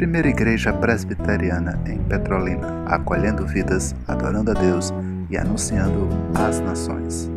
Primeira 0.00 0.28
Igreja 0.28 0.72
Presbiteriana 0.72 1.78
em 1.86 2.02
Petrolina, 2.02 2.86
acolhendo 2.86 3.46
vidas, 3.46 3.94
adorando 4.08 4.50
a 4.50 4.54
Deus 4.54 4.90
e 5.28 5.36
anunciando 5.36 6.08
às 6.34 6.58
nações. 6.60 7.30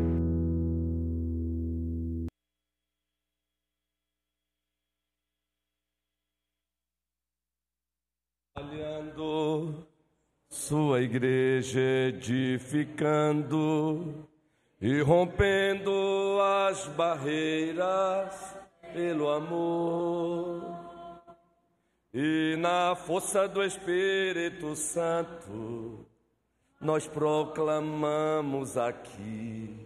Trabalhando, 8.55 9.85
sua 10.49 11.01
igreja 11.01 11.81
edificando 12.07 12.65
e 14.81 15.01
rompendo 15.01 15.91
as 16.41 16.87
barreiras 16.87 18.62
pelo 18.93 19.29
amor. 19.29 20.61
E 22.13 22.55
na 22.59 22.95
força 22.95 23.47
do 23.47 23.63
Espírito 23.63 24.75
Santo, 24.75 26.05
nós 26.79 27.07
proclamamos 27.07 28.77
aqui 28.77 29.83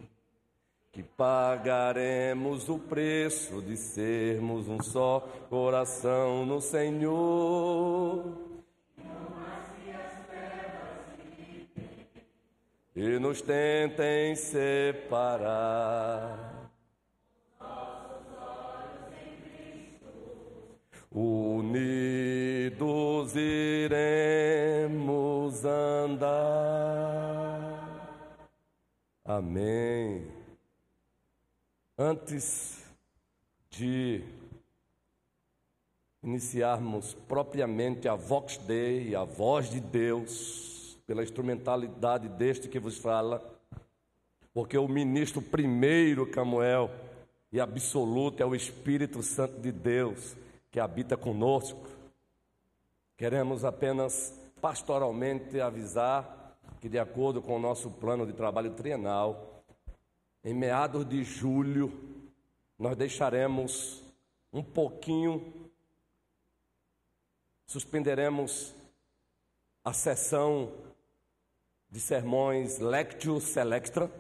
que 0.91 1.02
pagaremos 1.03 2.67
o 2.67 2.77
preço 2.77 3.61
de 3.61 3.77
sermos 3.77 4.67
um 4.67 4.81
só 4.81 5.19
coração 5.49 6.45
no 6.45 6.59
Senhor. 6.59 8.25
E 12.95 13.19
nos 13.19 13.41
tentem 13.41 14.35
separar 14.35 15.38
Unidos 21.11 22.67
iremos 23.35 24.75
andar. 25.63 27.08
Amém. 29.23 30.28
Antes 31.97 32.85
de 33.69 34.22
iniciarmos 36.22 37.13
propriamente 37.28 38.08
a 38.08 38.16
Vox 38.16 38.58
Dei, 38.58 39.16
a 39.16 39.23
voz 39.23 39.69
de 39.69 39.80
Deus, 39.80 40.97
pela 41.08 41.23
instrumentalidade 41.23 42.28
deste 42.28 42.67
que 42.67 42.80
vos 42.80 42.97
fala, 42.97 43.41
porque 44.53 44.78
o 44.78 44.88
ministro 44.88 45.41
primeiro, 45.41 46.28
Camuel, 46.28 46.91
e 47.52 47.59
absoluto 47.61 48.44
é 48.44 48.45
o 48.45 48.53
Espírito 48.53 49.23
Santo 49.23 49.59
de 49.61 49.72
Deus 49.72 50.35
que 50.71 50.79
habita 50.79 51.17
conosco. 51.17 51.87
Queremos 53.15 53.63
apenas 53.63 54.39
pastoralmente 54.61 55.59
avisar 55.59 56.57
que, 56.79 56.89
de 56.89 56.99
acordo 56.99 57.41
com 57.41 57.55
o 57.55 57.59
nosso 57.59 57.89
plano 57.89 58.25
de 58.25 58.33
trabalho 58.33 58.73
trienal, 58.73 59.63
em 60.43 60.53
meados 60.53 61.07
de 61.07 61.23
julho, 61.23 61.91
nós 62.77 62.95
deixaremos 62.95 64.03
um 64.53 64.63
pouquinho, 64.63 65.71
suspenderemos 67.65 68.73
a 69.83 69.93
sessão 69.93 70.71
de 71.89 71.99
sermões 71.99 72.79
Lectio 72.79 73.39
Selectra, 73.39 74.11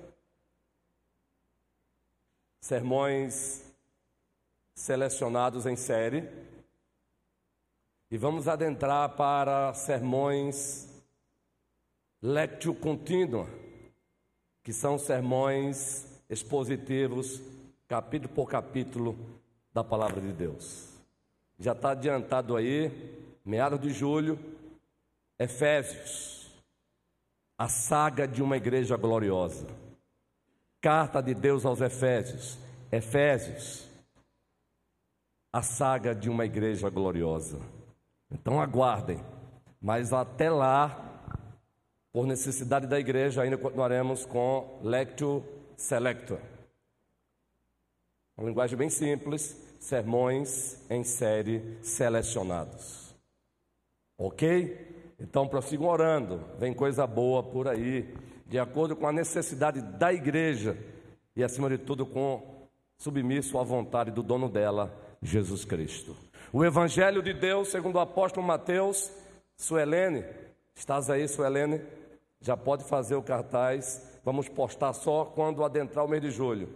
sermões 2.59 3.66
selecionados 4.77 5.65
em 5.65 5.75
série 5.75 6.29
e 8.11 8.17
vamos 8.17 8.47
adentrar 8.47 9.09
para 9.15 9.73
sermões 9.73 10.87
lectio 12.21 12.75
contínua, 12.75 13.49
que 14.63 14.71
são 14.71 14.99
sermões 14.99 16.05
expositivos, 16.29 17.41
capítulo 17.87 18.33
por 18.35 18.47
capítulo 18.47 19.17
da 19.73 19.83
palavra 19.83 20.21
de 20.21 20.31
Deus. 20.31 20.89
Já 21.57 21.71
está 21.71 21.91
adiantado 21.91 22.55
aí, 22.55 23.19
meados 23.43 23.79
de 23.79 23.89
julho, 23.89 24.37
Efésios, 25.39 26.51
a 27.57 27.67
saga 27.67 28.27
de 28.27 28.43
uma 28.43 28.55
igreja 28.55 28.95
gloriosa. 28.95 29.65
Carta 30.79 31.19
de 31.19 31.33
Deus 31.33 31.65
aos 31.65 31.81
Efésios, 31.81 32.59
Efésios, 32.91 33.86
a 35.51 35.61
saga 35.61 36.13
de 36.13 36.29
uma 36.29 36.45
igreja 36.45 36.89
gloriosa. 36.89 37.59
Então 38.29 38.61
aguardem, 38.61 39.23
mas 39.81 40.11
até 40.11 40.49
lá, 40.49 41.31
por 42.11 42.25
necessidade 42.25 42.87
da 42.87 42.99
igreja, 42.99 43.41
ainda 43.41 43.57
continuaremos 43.57 44.25
com 44.25 44.79
Lectio 44.83 45.43
Selector. 45.75 46.39
Uma 48.37 48.47
linguagem 48.49 48.77
bem 48.77 48.89
simples, 48.89 49.55
sermões 49.79 50.79
em 50.89 51.03
série 51.03 51.77
selecionados. 51.81 53.15
Ok? 54.17 55.15
Então 55.19 55.47
prossigam 55.47 55.87
orando, 55.87 56.43
vem 56.59 56.73
coisa 56.73 57.07
boa 57.07 57.41
por 57.41 57.67
aí, 57.67 58.13
de 58.45 58.59
acordo 58.59 58.95
com 58.95 59.07
a 59.07 59.11
necessidade 59.11 59.81
da 59.81 60.13
igreja 60.13 60.77
e, 61.35 61.43
acima 61.43 61.69
de 61.69 61.77
tudo, 61.77 62.05
com 62.05 62.67
submisso 62.97 63.57
à 63.57 63.63
vontade 63.63 64.11
do 64.11 64.23
dono 64.23 64.49
dela, 64.49 64.95
Jesus 65.21 65.65
Cristo. 65.65 66.15
O 66.51 66.63
Evangelho 66.63 67.21
de 67.21 67.33
Deus, 67.33 67.69
segundo 67.69 67.95
o 67.95 67.99
apóstolo 67.99 68.45
Mateus, 68.45 69.11
Suelene, 69.55 70.23
estás 70.75 71.09
aí, 71.09 71.27
Suelene? 71.27 71.81
Já 72.39 72.55
pode 72.55 72.83
fazer 72.83 73.15
o 73.15 73.23
cartaz, 73.23 74.19
vamos 74.23 74.47
postar 74.47 74.93
só 74.93 75.25
quando 75.25 75.63
adentrar 75.63 76.05
o 76.05 76.07
mês 76.07 76.21
de 76.21 76.31
julho. 76.31 76.69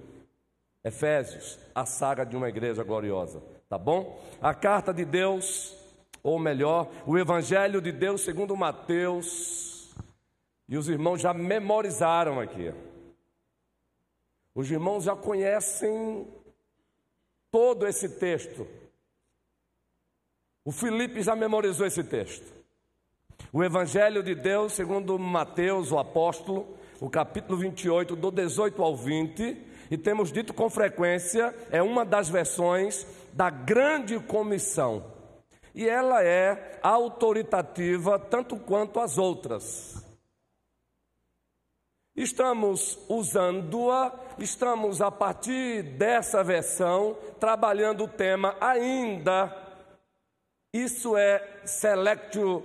Efésios, 0.84 1.59
a 1.75 1.85
saga 1.85 2.25
de 2.25 2.35
uma 2.35 2.50
igreja 2.50 2.84
gloriosa, 2.84 3.41
tá 3.69 3.78
bom? 3.78 4.19
A 4.41 4.53
carta 4.53 4.91
de 4.91 5.06
Deus, 5.06 5.78
ou 6.23 6.40
melhor, 6.40 6.90
o 7.06 7.18
Evangelho 7.18 7.79
de 7.79 7.91
Deus 7.91 8.22
segundo 8.22 8.58
Mateus, 8.58 9.94
e 10.68 10.78
os 10.78 10.90
irmãos 10.90 11.22
já 11.22 11.34
memorizaram 11.34 12.40
aqui. 12.40 12.73
Os 14.56 14.69
irmãos 14.72 15.03
já 15.03 15.16
conhecem 15.16 16.28
todo 17.51 17.85
esse 17.85 18.07
texto. 18.07 18.66
O 20.63 20.72
Felipe 20.72 21.22
já 21.22 21.35
memorizou 21.35 21.85
esse 21.85 22.03
texto. 22.03 22.45
O 23.51 23.63
Evangelho 23.63 24.23
de 24.23 24.34
Deus, 24.34 24.73
segundo 24.73 25.19
Mateus, 25.19 25.91
o 25.91 26.00
apóstolo, 26.00 26.78
o 27.01 27.09
capítulo 27.09 27.57
28, 27.57 28.16
do 28.16 28.31
18 28.31 28.81
ao 28.81 28.95
20, 28.95 29.57
e 29.90 29.97
temos 29.97 30.31
dito 30.31 30.53
com 30.53 30.69
frequência, 30.69 31.53
é 31.69 31.81
uma 31.81 32.06
das 32.06 32.29
versões 32.29 33.06
da 33.34 33.50
grande 33.50 34.17
comissão. 34.19 35.03
E 35.75 35.88
ela 35.88 36.23
é 36.23 36.79
autoritativa 36.81 38.17
tanto 38.17 38.56
quanto 38.56 39.00
as 39.00 39.17
outras. 39.17 40.00
Estamos 42.16 42.99
usando-a, 43.07 44.13
estamos 44.38 45.01
a 45.01 45.09
partir 45.09 45.81
dessa 45.83 46.44
versão 46.44 47.17
trabalhando 47.39 48.03
o 48.03 48.07
tema 48.07 48.55
ainda. 48.59 49.57
Isso 50.73 51.16
é 51.16 51.61
selectio 51.66 52.63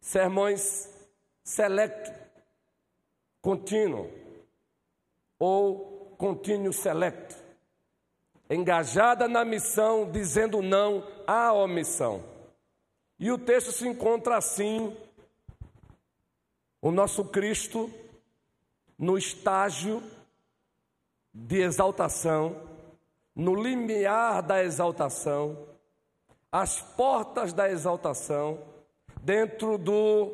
sermões 0.00 0.88
select 1.44 2.12
contínuo 3.40 4.10
ou 5.38 6.14
contínuo 6.18 6.72
select. 6.72 7.36
Engajada 8.50 9.26
na 9.26 9.44
missão, 9.44 10.10
dizendo 10.10 10.60
não 10.60 11.06
à 11.26 11.52
omissão. 11.52 12.22
E 13.18 13.30
o 13.32 13.38
texto 13.38 13.72
se 13.72 13.88
encontra 13.88 14.36
assim 14.36 14.96
o 16.82 16.90
nosso 16.90 17.24
Cristo 17.24 17.88
no 18.98 19.16
estágio 19.16 20.02
de 21.32 21.60
exaltação, 21.60 22.60
no 23.34 23.54
limiar 23.54 24.42
da 24.42 24.62
exaltação, 24.62 25.56
às 26.50 26.82
portas 26.82 27.52
da 27.52 27.70
exaltação, 27.70 28.58
dentro 29.22 29.78
do 29.78 30.32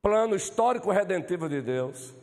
plano 0.00 0.36
histórico 0.36 0.90
redentivo 0.90 1.48
de 1.48 1.60
Deus, 1.60 2.14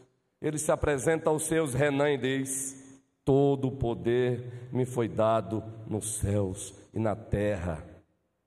ele 0.42 0.58
se 0.58 0.72
apresenta 0.72 1.30
aos 1.30 1.44
seus 1.44 1.74
Renan 1.74 2.12
e 2.12 2.18
diz: 2.18 3.02
Todo 3.26 3.68
o 3.68 3.78
poder 3.78 4.70
me 4.72 4.86
foi 4.86 5.10
dado 5.10 5.62
nos 5.86 6.16
céus 6.20 6.74
e 6.94 7.00
na 7.00 7.16
terra. 7.16 7.86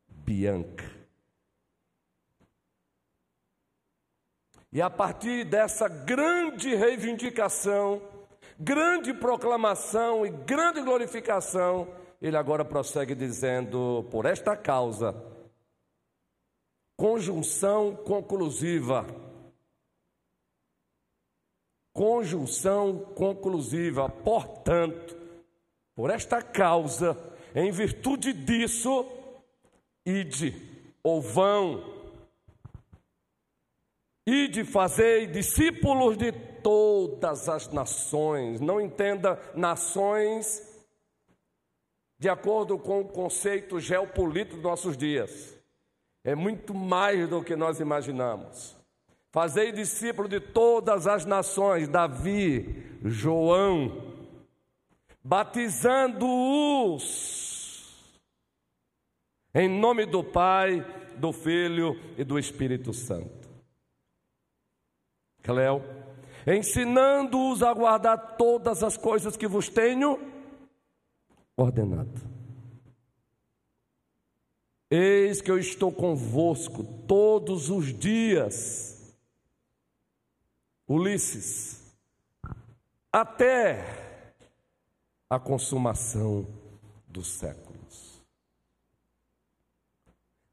Bianca. 0.08 0.91
E 4.72 4.80
a 4.80 4.88
partir 4.88 5.44
dessa 5.44 5.86
grande 5.86 6.74
reivindicação, 6.74 8.00
grande 8.58 9.12
proclamação 9.12 10.24
e 10.24 10.30
grande 10.30 10.80
glorificação, 10.80 11.86
ele 12.22 12.38
agora 12.38 12.64
prossegue 12.64 13.14
dizendo: 13.14 14.08
por 14.10 14.24
esta 14.24 14.56
causa, 14.56 15.14
conjunção 16.96 17.94
conclusiva. 17.96 19.04
Conjunção 21.92 23.00
conclusiva. 23.14 24.08
Portanto, 24.08 25.14
por 25.94 26.08
esta 26.08 26.40
causa, 26.40 27.14
em 27.54 27.70
virtude 27.70 28.32
disso, 28.32 29.06
ide 30.06 30.54
ou 31.02 31.20
vão, 31.20 31.91
ide 34.26 34.64
fazei 34.64 35.26
discípulos 35.26 36.16
de 36.16 36.32
todas 36.32 37.48
as 37.48 37.72
nações. 37.72 38.60
Não 38.60 38.80
entenda 38.80 39.40
nações 39.54 40.68
de 42.18 42.28
acordo 42.28 42.78
com 42.78 43.00
o 43.00 43.08
conceito 43.08 43.80
geopolítico 43.80 44.56
dos 44.56 44.64
nossos 44.64 44.96
dias. 44.96 45.58
É 46.24 46.36
muito 46.36 46.72
mais 46.72 47.28
do 47.28 47.42
que 47.42 47.56
nós 47.56 47.80
imaginamos. 47.80 48.76
Fazei 49.32 49.72
discípulo 49.72 50.28
de 50.28 50.38
todas 50.38 51.08
as 51.08 51.24
nações, 51.24 51.88
Davi, 51.88 53.00
João, 53.02 54.14
batizando-os 55.24 57.50
em 59.54 59.68
nome 59.68 60.06
do 60.06 60.22
Pai, 60.22 60.86
do 61.16 61.32
Filho 61.32 61.98
e 62.16 62.22
do 62.24 62.38
Espírito 62.38 62.92
Santo. 62.92 63.41
Cléo, 65.42 65.82
ensinando-os 66.46 67.62
a 67.62 67.72
guardar 67.72 68.36
todas 68.36 68.82
as 68.82 68.96
coisas 68.96 69.36
que 69.36 69.46
vos 69.46 69.68
tenho 69.68 70.18
ordenado. 71.56 72.32
Eis 74.90 75.40
que 75.40 75.50
eu 75.50 75.58
estou 75.58 75.90
convosco 75.90 76.84
todos 77.06 77.70
os 77.70 77.92
dias. 77.98 79.16
Ulisses, 80.86 81.82
até 83.10 83.82
a 85.30 85.38
consumação 85.40 86.46
dos 87.08 87.28
séculos. 87.28 88.22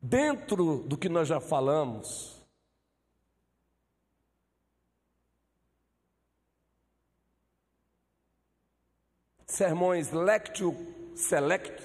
Dentro 0.01 0.83
do 0.83 0.97
que 0.97 1.09
nós 1.09 1.27
já 1.27 1.41
falamos, 1.41 2.38
sermões 9.49 10.11
lectio 10.11 10.75
selecto, 11.15 11.83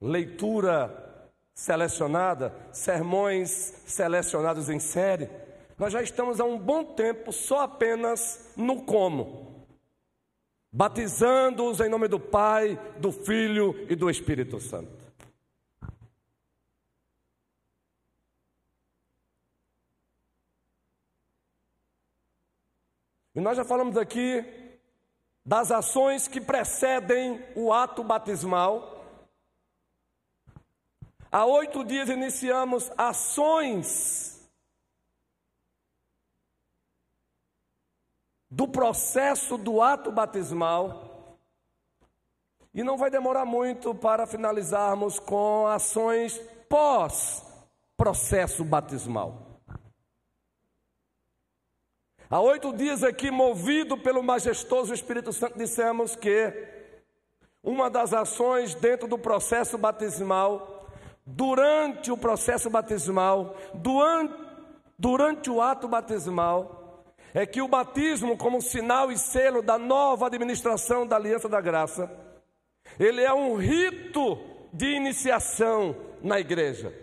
leitura 0.00 1.30
selecionada, 1.54 2.54
sermões 2.72 3.50
selecionados 3.86 4.68
em 4.68 4.78
série. 4.78 5.30
Nós 5.78 5.92
já 5.92 6.02
estamos 6.02 6.40
há 6.40 6.44
um 6.44 6.58
bom 6.58 6.84
tempo 6.84 7.32
só 7.32 7.62
apenas 7.62 8.52
no 8.54 8.82
como, 8.82 9.66
batizando-os 10.70 11.80
em 11.80 11.88
nome 11.88 12.06
do 12.06 12.20
Pai, 12.20 12.78
do 12.98 13.10
Filho 13.10 13.74
e 13.90 13.96
do 13.96 14.10
Espírito 14.10 14.60
Santo. 14.60 15.02
E 23.34 23.40
nós 23.40 23.56
já 23.56 23.64
falamos 23.64 23.96
aqui 23.96 24.61
das 25.44 25.70
ações 25.70 26.28
que 26.28 26.40
precedem 26.40 27.44
o 27.54 27.72
ato 27.72 28.04
batismal. 28.04 29.04
Há 31.30 31.44
oito 31.46 31.84
dias 31.84 32.08
iniciamos 32.08 32.90
ações 32.96 34.50
do 38.50 38.68
processo 38.68 39.56
do 39.56 39.80
ato 39.80 40.12
batismal. 40.12 41.38
E 42.74 42.82
não 42.84 42.96
vai 42.96 43.10
demorar 43.10 43.44
muito 43.44 43.94
para 43.94 44.26
finalizarmos 44.26 45.18
com 45.18 45.66
ações 45.66 46.38
pós-processo 46.68 48.64
batismal. 48.64 49.51
Há 52.32 52.40
oito 52.40 52.72
dias 52.72 53.04
aqui, 53.04 53.30
movido 53.30 53.94
pelo 53.98 54.22
majestoso 54.22 54.94
Espírito 54.94 55.34
Santo, 55.34 55.58
dissemos 55.58 56.16
que 56.16 56.50
uma 57.62 57.90
das 57.90 58.14
ações 58.14 58.74
dentro 58.74 59.06
do 59.06 59.18
processo 59.18 59.76
batismal, 59.76 60.88
durante 61.26 62.10
o 62.10 62.16
processo 62.16 62.70
batismal, 62.70 63.54
durante, 63.74 65.50
o 65.50 65.60
ato 65.60 65.86
batismal, 65.86 67.04
é 67.34 67.44
que 67.44 67.60
o 67.60 67.68
batismo, 67.68 68.34
como 68.34 68.62
sinal 68.62 69.12
e 69.12 69.18
selo 69.18 69.60
da 69.60 69.76
nova 69.76 70.26
administração 70.26 71.06
da 71.06 71.16
aliança 71.16 71.50
da 71.50 71.60
graça, 71.60 72.10
ele 72.98 73.20
é 73.20 73.34
um 73.34 73.56
rito 73.56 74.38
de 74.72 74.86
iniciação 74.86 75.94
na 76.22 76.40
igreja. 76.40 76.94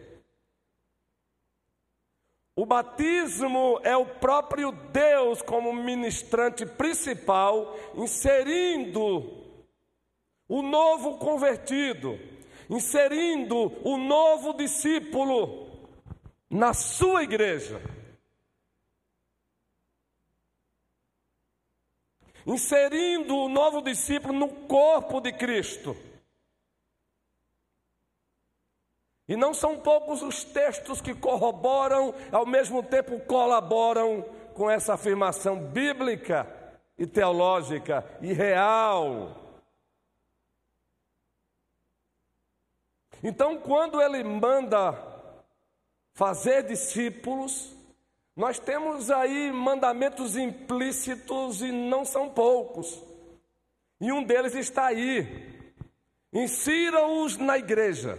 O 2.60 2.66
batismo 2.66 3.80
é 3.84 3.96
o 3.96 4.06
próprio 4.06 4.74
Deus 4.74 5.42
como 5.42 5.72
ministrante 5.72 6.66
principal, 6.66 7.74
inserindo 7.96 9.46
o 10.46 10.62
novo 10.62 11.20
convertido, 11.20 12.20
inserindo 12.70 13.72
o 13.82 13.96
novo 13.96 14.52
discípulo 14.52 15.88
na 16.50 16.74
sua 16.74 17.24
igreja. 17.24 17.82
Inserindo 22.46 23.38
o 23.38 23.48
novo 23.48 23.82
discípulo 23.82 24.34
no 24.34 24.50
corpo 24.68 25.22
de 25.22 25.32
Cristo. 25.32 25.96
E 29.30 29.36
não 29.36 29.54
são 29.54 29.78
poucos 29.78 30.24
os 30.24 30.44
textos 30.44 31.00
que 31.00 31.14
corroboram, 31.14 32.16
ao 32.32 32.48
mesmo 32.48 32.82
tempo 32.82 33.20
colaboram 33.20 34.26
com 34.56 34.68
essa 34.68 34.96
afirmação 34.96 35.60
bíblica 35.66 36.48
e 36.98 37.06
teológica 37.06 38.04
e 38.24 38.34
real. 38.34 39.36
Então, 43.24 43.60
quando 43.60 44.02
ele 44.02 44.24
manda 44.24 44.98
fazer 46.16 46.64
discípulos, 46.64 47.72
nós 48.36 48.58
temos 48.58 49.12
aí 49.12 49.52
mandamentos 49.52 50.36
implícitos 50.36 51.62
e 51.62 51.72
não 51.72 52.04
são 52.04 52.30
poucos. 52.30 53.00
E 54.02 54.12
um 54.12 54.24
deles 54.24 54.56
está 54.56 54.88
aí: 54.88 55.72
insira-os 56.34 57.38
na 57.38 57.60
igreja. 57.60 58.18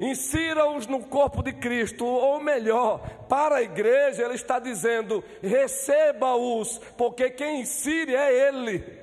Insira-os 0.00 0.86
no 0.86 1.00
corpo 1.00 1.42
de 1.42 1.52
Cristo, 1.52 2.06
ou 2.06 2.40
melhor, 2.40 3.06
para 3.28 3.56
a 3.56 3.62
igreja, 3.62 4.24
ele 4.24 4.34
está 4.34 4.58
dizendo: 4.58 5.22
receba-os, 5.42 6.78
porque 6.96 7.28
quem 7.28 7.60
insire 7.60 8.16
é 8.16 8.48
Ele. 8.48 8.98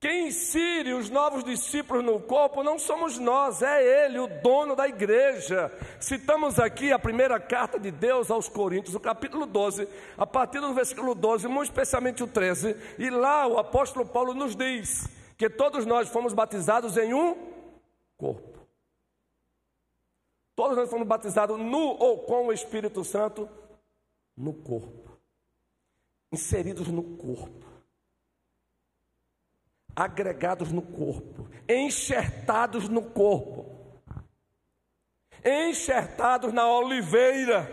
Quem 0.00 0.26
insire 0.26 0.94
os 0.94 1.08
novos 1.08 1.44
discípulos 1.44 2.04
no 2.04 2.18
corpo 2.18 2.64
não 2.64 2.76
somos 2.76 3.20
nós, 3.20 3.62
é 3.62 4.04
Ele, 4.04 4.18
o 4.18 4.26
dono 4.26 4.74
da 4.74 4.88
igreja. 4.88 5.72
Citamos 6.00 6.58
aqui 6.58 6.90
a 6.90 6.98
primeira 6.98 7.38
carta 7.38 7.78
de 7.78 7.92
Deus 7.92 8.32
aos 8.32 8.48
Coríntios, 8.48 8.96
o 8.96 9.00
capítulo 9.00 9.46
12, 9.46 9.86
a 10.18 10.26
partir 10.26 10.58
do 10.58 10.74
versículo 10.74 11.14
12, 11.14 11.46
muito 11.46 11.70
especialmente 11.70 12.20
o 12.20 12.26
13, 12.26 12.76
e 12.98 13.08
lá 13.10 13.46
o 13.46 13.60
apóstolo 13.60 14.04
Paulo 14.04 14.34
nos 14.34 14.56
diz 14.56 15.21
que 15.42 15.50
todos 15.50 15.84
nós 15.84 16.08
fomos 16.08 16.32
batizados 16.32 16.96
em 16.96 17.12
um 17.12 17.34
corpo. 18.16 18.64
Todos 20.54 20.76
nós 20.76 20.88
fomos 20.88 21.04
batizados 21.04 21.58
no 21.58 21.96
ou 21.98 22.20
com 22.20 22.46
o 22.46 22.52
Espírito 22.52 23.02
Santo 23.02 23.50
no 24.36 24.54
corpo. 24.54 25.18
Inseridos 26.30 26.86
no 26.86 27.02
corpo. 27.16 27.66
Agregados 29.96 30.70
no 30.70 30.80
corpo, 30.80 31.48
enxertados 31.68 32.88
no 32.88 33.10
corpo. 33.10 33.66
Enxertados 35.44 36.52
na 36.52 36.70
oliveira. 36.70 37.68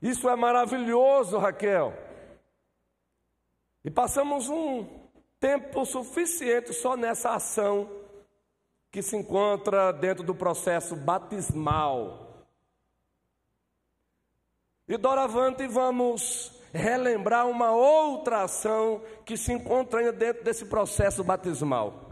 Isso 0.00 0.30
é 0.30 0.34
maravilhoso, 0.34 1.36
Raquel. 1.36 1.92
E 3.84 3.90
passamos 3.90 4.48
um 4.48 5.05
tempo 5.46 5.86
suficiente 5.86 6.72
só 6.72 6.96
nessa 6.96 7.32
ação 7.32 7.88
que 8.90 9.00
se 9.00 9.16
encontra 9.16 9.92
dentro 9.92 10.24
do 10.24 10.34
processo 10.34 10.96
batismal. 10.96 12.48
E 14.88 14.96
doravante 14.96 15.68
vamos 15.68 16.50
relembrar 16.72 17.46
uma 17.46 17.70
outra 17.70 18.42
ação 18.42 19.00
que 19.24 19.36
se 19.36 19.52
encontra 19.52 20.12
dentro 20.12 20.42
desse 20.42 20.64
processo 20.64 21.22
batismal. 21.22 22.10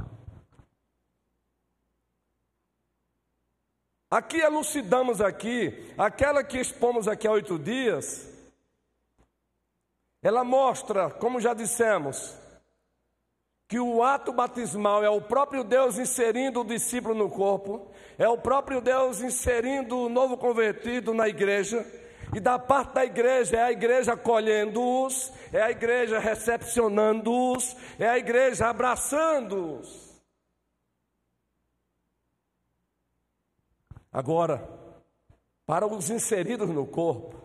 Aqui 4.09 4.37
elucidamos 4.37 5.21
aqui, 5.21 5.93
aquela 5.99 6.45
que 6.45 6.61
expomos 6.61 7.09
aqui 7.09 7.27
há 7.27 7.33
oito 7.33 7.59
dias, 7.59 8.33
ela 10.23 10.45
mostra, 10.45 11.11
como 11.11 11.41
já 11.41 11.53
dissemos, 11.53 12.44
que 13.75 13.81
o 13.81 14.05
ato 14.05 14.33
batismal 14.33 15.03
é 15.03 15.11
o 15.11 15.21
próprio 15.21 15.65
Deus 15.65 15.99
inserindo 15.99 16.61
o 16.61 16.65
discípulo 16.65 17.13
no 17.13 17.29
corpo, 17.29 17.91
é 18.17 18.29
o 18.29 18.39
próprio 18.39 18.81
Deus 18.81 19.21
inserindo 19.21 19.99
o 19.99 20.09
novo 20.09 20.37
convertido 20.37 21.13
na 21.13 21.29
igreja, 21.29 21.85
e 22.33 22.39
da 22.39 22.57
parte 22.57 22.95
da 22.95 23.05
igreja 23.05 23.57
é 23.57 23.63
a 23.65 23.73
igreja 23.73 24.13
acolhendo-os, 24.13 25.33
é 25.53 25.61
a 25.61 25.73
igreja 25.73 26.21
recepcionando-os, 26.21 27.77
é 27.99 28.09
a 28.09 28.17
igreja 28.17 28.69
abraçando-os. 28.69 30.23
Agora, 34.13 34.69
para 35.67 35.85
os 35.85 36.11
inseridos 36.11 36.69
no 36.69 36.87
corpo, 36.87 37.44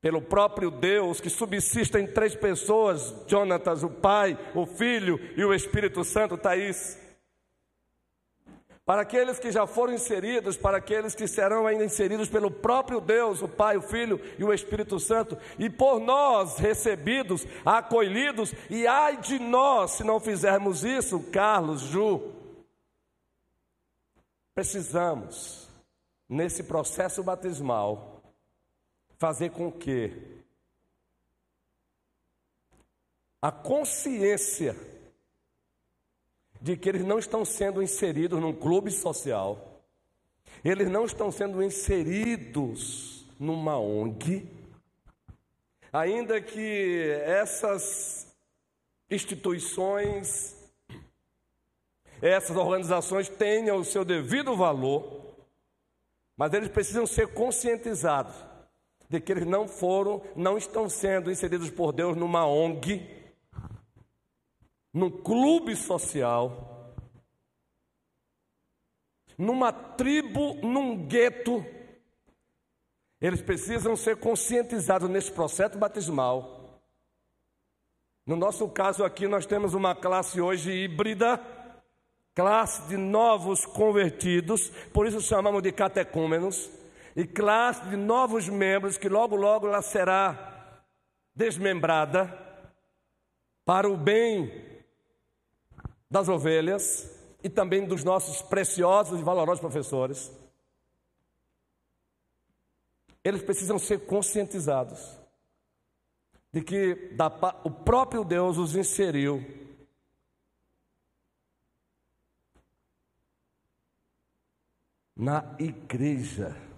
pelo 0.00 0.22
próprio 0.22 0.70
Deus 0.70 1.20
que 1.20 1.28
subsiste 1.28 1.98
em 1.98 2.06
três 2.06 2.34
pessoas: 2.34 3.14
Jonatas, 3.26 3.82
o 3.82 3.90
Pai, 3.90 4.38
o 4.54 4.66
Filho 4.66 5.20
e 5.36 5.44
o 5.44 5.52
Espírito 5.52 6.04
Santo, 6.04 6.38
Thaís. 6.38 6.98
Para 8.84 9.02
aqueles 9.02 9.38
que 9.38 9.52
já 9.52 9.68
foram 9.68 9.92
inseridos, 9.92 10.56
para 10.56 10.78
aqueles 10.78 11.14
que 11.14 11.28
serão 11.28 11.64
ainda 11.64 11.84
inseridos 11.84 12.28
pelo 12.28 12.50
próprio 12.50 13.00
Deus, 13.00 13.40
o 13.40 13.46
Pai, 13.46 13.76
o 13.76 13.82
Filho 13.82 14.20
e 14.36 14.42
o 14.42 14.52
Espírito 14.52 14.98
Santo, 14.98 15.38
e 15.60 15.70
por 15.70 16.00
nós 16.00 16.58
recebidos, 16.58 17.46
acolhidos, 17.64 18.52
e 18.68 18.88
ai 18.88 19.16
de 19.18 19.38
nós 19.38 19.92
se 19.92 20.02
não 20.02 20.18
fizermos 20.18 20.82
isso, 20.82 21.20
Carlos, 21.30 21.82
Ju. 21.82 22.32
Precisamos, 24.56 25.68
nesse 26.28 26.64
processo 26.64 27.22
batismal, 27.22 28.09
fazer 29.20 29.50
com 29.50 29.70
que 29.70 30.10
a 33.42 33.52
consciência 33.52 34.74
de 36.58 36.74
que 36.74 36.88
eles 36.88 37.04
não 37.04 37.18
estão 37.18 37.44
sendo 37.44 37.82
inseridos 37.82 38.40
num 38.40 38.54
clube 38.54 38.90
social, 38.90 39.82
eles 40.64 40.90
não 40.90 41.04
estão 41.04 41.30
sendo 41.30 41.62
inseridos 41.62 43.26
numa 43.38 43.78
ONG, 43.78 44.48
ainda 45.92 46.40
que 46.40 47.10
essas 47.22 48.26
instituições, 49.10 50.56
essas 52.22 52.56
organizações 52.56 53.28
tenham 53.28 53.76
o 53.76 53.84
seu 53.84 54.02
devido 54.02 54.56
valor, 54.56 55.36
mas 56.38 56.54
eles 56.54 56.70
precisam 56.70 57.06
ser 57.06 57.34
conscientizados 57.34 58.49
de 59.10 59.20
que 59.20 59.32
eles 59.32 59.44
não 59.44 59.66
foram, 59.66 60.22
não 60.36 60.56
estão 60.56 60.88
sendo 60.88 61.32
inseridos 61.32 61.68
por 61.68 61.92
Deus 61.92 62.16
numa 62.16 62.46
ONG, 62.46 63.04
num 64.94 65.10
clube 65.10 65.74
social, 65.74 66.94
numa 69.36 69.72
tribo, 69.72 70.54
num 70.62 71.08
gueto. 71.08 71.64
Eles 73.20 73.42
precisam 73.42 73.96
ser 73.96 74.16
conscientizados 74.16 75.10
nesse 75.10 75.32
processo 75.32 75.76
batismal. 75.76 76.80
No 78.24 78.36
nosso 78.36 78.68
caso 78.68 79.04
aqui, 79.04 79.26
nós 79.26 79.44
temos 79.44 79.74
uma 79.74 79.92
classe 79.92 80.40
hoje 80.40 80.70
híbrida, 80.70 81.40
classe 82.32 82.82
de 82.82 82.96
novos 82.96 83.66
convertidos, 83.66 84.70
por 84.92 85.04
isso 85.04 85.20
chamamos 85.20 85.62
de 85.62 85.72
catecúmenos 85.72 86.79
e 87.20 87.26
classe 87.26 87.86
de 87.90 87.96
novos 87.96 88.48
membros 88.48 88.96
que 88.96 89.06
logo, 89.06 89.36
logo 89.36 89.66
ela 89.66 89.82
será 89.82 90.82
desmembrada 91.34 92.34
para 93.62 93.86
o 93.86 93.94
bem 93.94 94.82
das 96.10 96.30
ovelhas 96.30 97.14
e 97.44 97.50
também 97.50 97.86
dos 97.86 98.02
nossos 98.04 98.40
preciosos 98.40 99.20
e 99.20 99.22
valorosos 99.22 99.60
professores. 99.60 100.32
Eles 103.22 103.42
precisam 103.42 103.78
ser 103.78 104.06
conscientizados 104.06 105.20
de 106.50 106.62
que 106.62 106.94
da, 107.16 107.26
o 107.64 107.70
próprio 107.70 108.24
Deus 108.24 108.56
os 108.56 108.74
inseriu 108.74 109.44
na 115.14 115.54
igreja. 115.58 116.69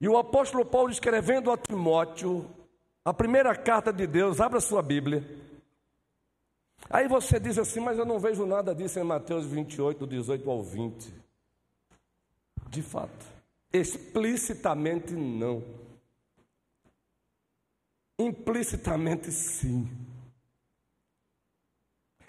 E 0.00 0.08
o 0.08 0.16
apóstolo 0.16 0.64
Paulo 0.64 0.90
escrevendo 0.90 1.50
a 1.50 1.56
Timóteo, 1.56 2.48
a 3.04 3.12
primeira 3.12 3.54
carta 3.56 3.92
de 3.92 4.06
Deus, 4.06 4.40
abra 4.40 4.60
sua 4.60 4.82
Bíblia. 4.82 5.24
Aí 6.88 7.08
você 7.08 7.40
diz 7.40 7.58
assim, 7.58 7.80
mas 7.80 7.98
eu 7.98 8.06
não 8.06 8.18
vejo 8.18 8.46
nada 8.46 8.74
disso 8.74 8.98
em 8.98 9.04
Mateus 9.04 9.44
28, 9.46 10.00
do 10.00 10.06
18 10.06 10.50
ao 10.50 10.62
20. 10.62 11.12
De 12.68 12.82
fato, 12.82 13.26
explicitamente 13.72 15.12
não. 15.12 15.62
Implicitamente 18.18 19.30
sim. 19.32 19.88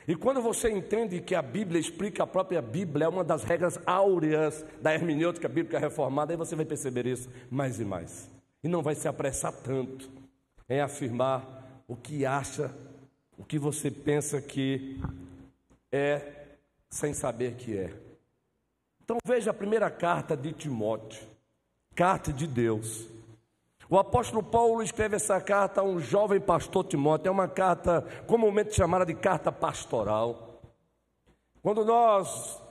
E 0.10 0.16
quando 0.16 0.42
você 0.42 0.72
entende 0.72 1.22
que 1.22 1.36
a 1.36 1.42
Bíblia 1.44 1.80
explica 1.80 2.24
a 2.24 2.28
própria 2.28 2.64
Bíblia, 2.64 3.06
é 3.06 3.08
uma 3.08 3.24
das 3.24 3.44
regras 3.44 3.80
áureas 3.86 4.66
da 4.82 4.92
hermenêutica 4.92 5.48
bíblica 5.48 5.78
reformada, 5.78 6.34
aí 6.34 6.38
você 6.38 6.56
vai 6.56 6.66
perceber 6.66 7.06
isso 7.06 7.30
mais 7.48 7.80
e 7.80 7.86
mais. 7.86 8.28
E 8.64 8.68
não 8.68 8.82
vai 8.82 8.96
se 8.96 9.08
apressar 9.08 9.54
tanto 9.54 10.10
em 10.68 10.80
afirmar 10.80 11.84
o 11.88 11.96
que 11.96 12.26
acha, 12.26 12.74
o 13.38 13.46
que 13.46 13.60
você 13.60 13.92
pensa 13.92 14.42
que 14.42 15.00
é, 15.92 16.56
sem 16.90 17.14
saber 17.14 17.54
que 17.54 17.78
é. 17.78 17.94
Então 19.04 19.20
veja 19.24 19.52
a 19.52 19.54
primeira 19.54 19.92
carta 19.92 20.36
de 20.36 20.54
Timóteo, 20.54 21.22
carta 21.94 22.34
de 22.34 22.48
Deus. 22.48 23.06
O 23.92 23.98
apóstolo 23.98 24.44
Paulo 24.44 24.84
escreve 24.84 25.16
essa 25.16 25.42
carta 25.42 25.82
a 25.82 25.84
um 25.84 26.00
jovem 26.00 26.40
pastor 26.40 26.86
Timóteo, 26.86 27.30
é 27.30 27.32
uma 27.32 27.48
carta 27.48 28.06
comumente 28.28 28.76
chamada 28.76 29.04
de 29.04 29.16
carta 29.16 29.52
pastoral. 29.52 30.62
Quando 31.60 31.84
nós 31.84 32.62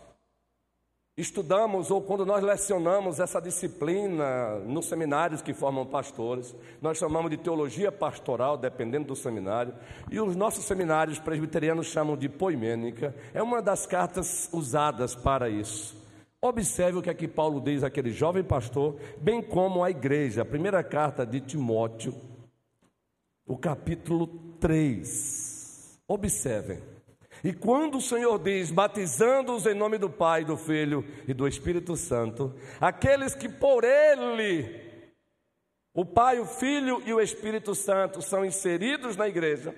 estudamos 1.16 1.90
ou 1.90 2.00
quando 2.00 2.24
nós 2.24 2.44
lecionamos 2.44 3.18
essa 3.18 3.40
disciplina 3.40 4.60
nos 4.60 4.86
seminários 4.86 5.42
que 5.42 5.52
formam 5.52 5.84
pastores, 5.84 6.54
nós 6.80 6.96
chamamos 6.98 7.32
de 7.32 7.36
teologia 7.36 7.90
pastoral, 7.90 8.56
dependendo 8.56 9.08
do 9.08 9.16
seminário, 9.16 9.74
e 10.08 10.20
os 10.20 10.36
nossos 10.36 10.66
seminários 10.66 11.18
presbiterianos 11.18 11.88
chamam 11.88 12.16
de 12.16 12.28
poimênica, 12.28 13.12
é 13.34 13.42
uma 13.42 13.60
das 13.60 13.86
cartas 13.86 14.48
usadas 14.52 15.16
para 15.16 15.50
isso. 15.50 15.98
Observe 16.40 16.98
o 16.98 17.02
que 17.02 17.10
é 17.10 17.28
Paulo 17.28 17.60
diz 17.60 17.82
àquele 17.82 18.12
jovem 18.12 18.44
pastor, 18.44 18.96
bem 19.20 19.42
como 19.42 19.82
à 19.82 19.90
igreja. 19.90 20.42
A 20.42 20.44
primeira 20.44 20.84
carta 20.84 21.26
de 21.26 21.40
Timóteo, 21.40 22.14
o 23.44 23.58
capítulo 23.58 24.28
3. 24.60 26.00
Observem. 26.06 26.80
E 27.42 27.52
quando 27.52 27.98
o 27.98 28.00
Senhor 28.00 28.38
diz, 28.38 28.70
batizando-os 28.70 29.66
em 29.66 29.74
nome 29.74 29.98
do 29.98 30.08
Pai, 30.08 30.44
do 30.44 30.56
Filho 30.56 31.04
e 31.26 31.34
do 31.34 31.46
Espírito 31.46 31.96
Santo, 31.96 32.54
aqueles 32.80 33.34
que 33.34 33.48
por 33.48 33.82
Ele, 33.82 35.02
o 35.92 36.04
Pai, 36.04 36.38
o 36.38 36.46
Filho 36.46 37.02
e 37.04 37.12
o 37.12 37.20
Espírito 37.20 37.74
Santo, 37.74 38.22
são 38.22 38.44
inseridos 38.44 39.16
na 39.16 39.28
igreja, 39.28 39.74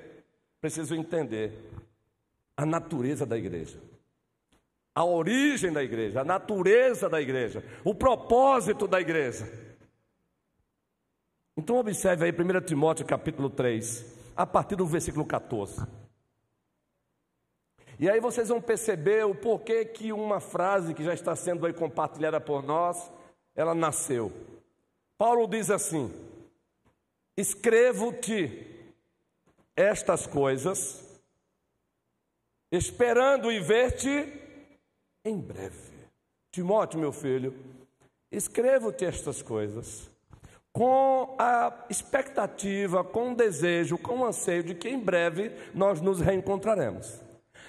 precisam 0.60 0.98
entender 0.98 1.52
a 2.54 2.66
natureza 2.66 3.24
da 3.24 3.36
igreja 3.38 3.89
a 5.00 5.04
origem 5.04 5.72
da 5.72 5.82
igreja, 5.82 6.20
a 6.20 6.24
natureza 6.24 7.08
da 7.08 7.22
igreja, 7.22 7.64
o 7.82 7.94
propósito 7.94 8.86
da 8.86 9.00
igreja. 9.00 9.50
Então 11.56 11.78
observe 11.78 12.26
aí 12.26 12.30
1 12.32 12.66
Timóteo 12.66 13.06
capítulo 13.06 13.48
3, 13.48 14.04
a 14.36 14.46
partir 14.46 14.76
do 14.76 14.84
versículo 14.84 15.24
14. 15.24 15.86
E 17.98 18.10
aí 18.10 18.20
vocês 18.20 18.50
vão 18.50 18.60
perceber 18.60 19.24
o 19.24 19.34
porquê 19.34 19.86
que 19.86 20.12
uma 20.12 20.38
frase 20.38 20.92
que 20.92 21.02
já 21.02 21.14
está 21.14 21.34
sendo 21.34 21.64
aí 21.64 21.72
compartilhada 21.72 22.38
por 22.38 22.62
nós, 22.62 23.10
ela 23.54 23.74
nasceu. 23.74 24.30
Paulo 25.16 25.46
diz 25.46 25.70
assim: 25.70 26.12
Escrevo-te 27.38 28.92
estas 29.74 30.26
coisas, 30.26 31.02
esperando 32.70 33.50
e 33.50 33.60
ver-te 33.60 34.49
em 35.24 35.38
breve. 35.38 35.90
Timóteo, 36.52 36.98
meu 36.98 37.12
filho, 37.12 37.54
Escrevo-te 38.30 39.04
estas 39.04 39.42
coisas 39.42 40.08
com 40.72 41.34
a 41.36 41.86
expectativa, 41.90 43.02
com 43.02 43.32
o 43.32 43.34
desejo, 43.34 43.98
com 43.98 44.20
o 44.20 44.24
anseio 44.24 44.62
de 44.62 44.74
que 44.76 44.88
em 44.88 45.00
breve 45.00 45.50
nós 45.74 46.00
nos 46.00 46.20
reencontraremos. 46.20 47.20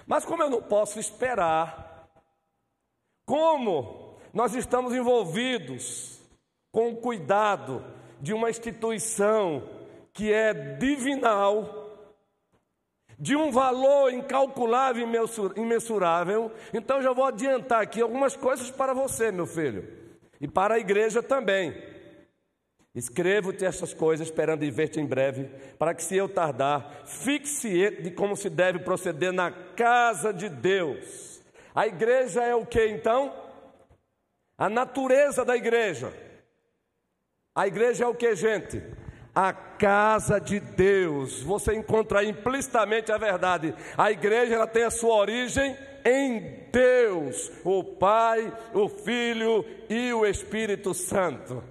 Mas 0.05 0.23
como 0.23 0.43
eu 0.43 0.51
não 0.51 0.61
posso 0.61 0.99
esperar, 0.99 2.07
como 3.25 4.17
nós 4.31 4.53
estamos 4.53 4.93
envolvidos 4.93 6.19
com 6.71 6.91
o 6.91 6.97
cuidado 6.97 7.83
de 8.19 8.33
uma 8.33 8.51
instituição 8.51 9.67
que 10.13 10.31
é 10.31 10.53
divinal, 10.53 11.80
de 13.21 13.35
um 13.35 13.51
valor 13.51 14.11
incalculável 14.11 15.07
e 15.07 15.59
imensurável, 15.61 16.51
então 16.73 17.03
já 17.03 17.13
vou 17.13 17.25
adiantar 17.25 17.83
aqui 17.83 18.01
algumas 18.01 18.35
coisas 18.35 18.71
para 18.71 18.95
você, 18.95 19.31
meu 19.31 19.45
filho, 19.45 19.87
e 20.41 20.47
para 20.47 20.73
a 20.73 20.79
igreja 20.79 21.21
também. 21.21 21.71
Escrevo-te 22.95 23.63
estas 23.63 23.93
coisas, 23.93 24.25
esperando 24.25 24.69
ver-te 24.71 24.99
em 24.99 25.05
breve, 25.05 25.51
para 25.77 25.93
que, 25.93 26.03
se 26.03 26.17
eu 26.17 26.27
tardar, 26.27 27.03
fixe 27.05 28.01
de 28.01 28.09
como 28.09 28.35
se 28.35 28.49
deve 28.49 28.79
proceder 28.79 29.31
na 29.31 29.51
casa 29.51 30.33
de 30.33 30.49
Deus. 30.49 31.43
A 31.75 31.85
igreja 31.85 32.41
é 32.41 32.55
o 32.55 32.65
que 32.65 32.87
então? 32.87 33.31
A 34.57 34.67
natureza 34.67 35.45
da 35.45 35.55
igreja. 35.55 36.11
A 37.53 37.67
igreja 37.67 38.03
é 38.03 38.07
o 38.07 38.15
que, 38.15 38.35
gente? 38.35 38.81
A 39.33 39.53
casa 39.53 40.39
de 40.39 40.59
Deus. 40.59 41.41
Você 41.41 41.73
encontra 41.73 42.23
implicitamente 42.23 43.11
a 43.11 43.17
verdade. 43.17 43.73
A 43.97 44.11
igreja 44.11 44.55
ela 44.55 44.67
tem 44.67 44.83
a 44.83 44.91
sua 44.91 45.15
origem 45.15 45.75
em 46.03 46.65
Deus, 46.71 47.51
o 47.63 47.83
Pai, 47.83 48.51
o 48.73 48.89
Filho 48.89 49.65
e 49.89 50.11
o 50.13 50.25
Espírito 50.25 50.93
Santo. 50.93 51.63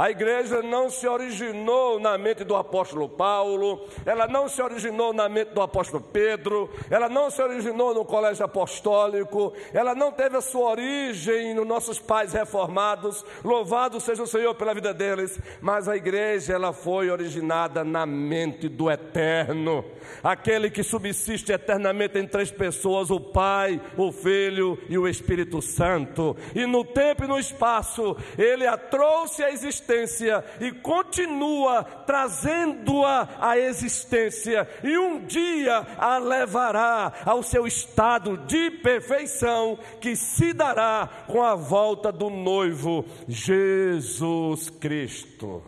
A 0.00 0.10
igreja 0.10 0.62
não 0.62 0.88
se 0.88 1.06
originou 1.06 2.00
na 2.00 2.16
mente 2.16 2.42
do 2.42 2.56
apóstolo 2.56 3.06
Paulo, 3.06 3.86
ela 4.06 4.26
não 4.26 4.48
se 4.48 4.62
originou 4.62 5.12
na 5.12 5.28
mente 5.28 5.52
do 5.52 5.60
apóstolo 5.60 6.02
Pedro, 6.02 6.70
ela 6.88 7.06
não 7.06 7.30
se 7.30 7.42
originou 7.42 7.92
no 7.92 8.02
colégio 8.02 8.42
apostólico, 8.42 9.52
ela 9.74 9.94
não 9.94 10.10
teve 10.10 10.38
a 10.38 10.40
sua 10.40 10.70
origem 10.70 11.52
nos 11.52 11.66
nossos 11.66 11.98
pais 11.98 12.32
reformados, 12.32 13.22
louvado 13.44 14.00
seja 14.00 14.22
o 14.22 14.26
Senhor 14.26 14.54
pela 14.54 14.72
vida 14.72 14.94
deles, 14.94 15.38
mas 15.60 15.86
a 15.86 15.94
igreja 15.94 16.54
ela 16.54 16.72
foi 16.72 17.10
originada 17.10 17.84
na 17.84 18.06
mente 18.06 18.70
do 18.70 18.90
eterno, 18.90 19.84
aquele 20.22 20.70
que 20.70 20.82
subsiste 20.82 21.52
eternamente 21.52 22.18
em 22.18 22.26
três 22.26 22.50
pessoas, 22.50 23.10
o 23.10 23.20
Pai, 23.20 23.78
o 23.98 24.10
Filho 24.10 24.78
e 24.88 24.96
o 24.96 25.06
Espírito 25.06 25.60
Santo, 25.60 26.34
e 26.54 26.64
no 26.64 26.86
tempo 26.86 27.24
e 27.24 27.28
no 27.28 27.38
espaço, 27.38 28.16
ele 28.38 28.66
a 28.66 28.78
trouxe 28.78 29.44
à 29.44 29.50
existência 29.50 29.89
existência 29.90 30.44
e 30.60 30.72
continua 30.72 31.82
trazendo-a 31.82 33.28
à 33.40 33.58
existência, 33.58 34.68
e 34.82 34.96
um 34.96 35.24
dia 35.24 35.86
a 35.98 36.18
levará 36.18 37.12
ao 37.24 37.42
seu 37.42 37.66
estado 37.66 38.36
de 38.38 38.70
perfeição, 38.70 39.78
que 40.00 40.14
se 40.14 40.52
dará 40.52 41.08
com 41.26 41.42
a 41.42 41.54
volta 41.54 42.12
do 42.12 42.30
noivo 42.30 43.04
Jesus 43.28 44.70
Cristo. 44.70 45.62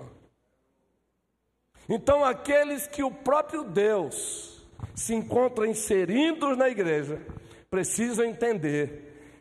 Então, 1.89 2.25
aqueles 2.25 2.87
que 2.87 3.03
o 3.03 3.11
próprio 3.11 3.65
Deus 3.65 4.63
se 4.95 5.15
encontra 5.15 5.67
inseridos 5.67 6.57
na 6.57 6.69
igreja, 6.69 7.21
precisam 7.71 8.25
entender, 8.25 9.41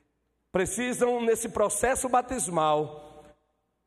precisam, 0.52 1.22
nesse 1.22 1.50
processo 1.50 2.10
batismal, 2.10 3.11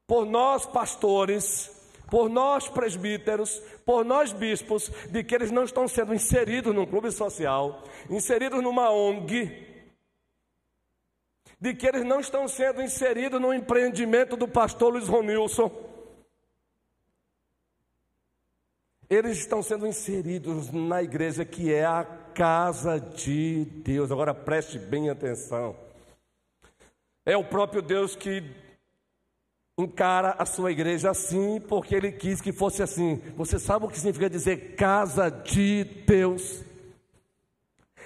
por 0.07 0.27
nós 0.27 0.67
pastores, 0.67 1.71
por 2.11 2.29
nós 2.29 2.69
presbíteros, 2.69 3.59
por 3.85 4.05
nós 4.05 4.33
bispos, 4.33 4.91
de 5.11 5.25
que 5.25 5.35
eles 5.35 5.51
não 5.51 5.65
estão 5.65 5.89
sendo 5.89 6.15
inseridos 6.15 6.75
num 6.75 6.87
clube 6.87 7.11
social, 7.11 7.83
inseridos 8.11 8.63
numa 8.63 8.91
ONG, 8.91 9.75
de 11.61 11.75
que 11.75 11.87
eles 11.87 12.05
não 12.05 12.21
estão 12.21 12.47
sendo 12.47 12.83
inseridos 12.83 13.41
no 13.41 13.55
empreendimento 13.55 14.37
do 14.37 14.47
pastor 14.47 14.93
Luiz 14.93 15.09
Ronilson. 15.09 15.71
Eles 19.09 19.39
estão 19.39 19.63
sendo 19.63 19.87
inseridos 19.87 20.71
na 20.71 21.03
igreja 21.03 21.45
que 21.45 21.73
é 21.73 21.85
a 21.85 22.05
casa 22.35 22.99
de 22.99 23.65
Deus. 23.65 24.11
Agora 24.11 24.35
preste 24.35 24.79
bem 24.79 25.09
atenção. 25.09 25.77
É 27.25 27.37
o 27.37 27.45
próprio 27.45 27.81
Deus 27.81 28.15
que 28.17 28.43
encara 29.77 30.37
a 30.39 30.47
sua 30.47 30.71
igreja 30.71 31.11
assim, 31.11 31.61
porque 31.61 31.95
ele 31.95 32.13
quis 32.13 32.41
que 32.41 32.53
fosse 32.53 32.83
assim. 32.83 33.17
Você 33.37 33.59
sabe 33.59 33.85
o 33.85 33.89
que 33.89 33.97
significa 33.97 34.31
dizer 34.31 34.77
casa 34.77 35.31
de 35.31 35.85
Deus? 36.07 36.63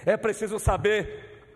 É 0.07 0.17
preciso 0.17 0.59
saber, 0.59 1.53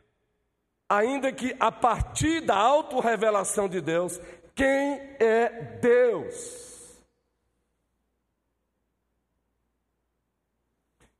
ainda 0.89 1.33
que 1.33 1.57
a 1.59 1.73
partir 1.73 2.41
da 2.41 2.57
autorrevelação 2.57 3.69
de 3.69 3.81
Deus, 3.81 4.21
quem 4.55 5.01
é 5.19 5.79
Deus. 5.81 7.01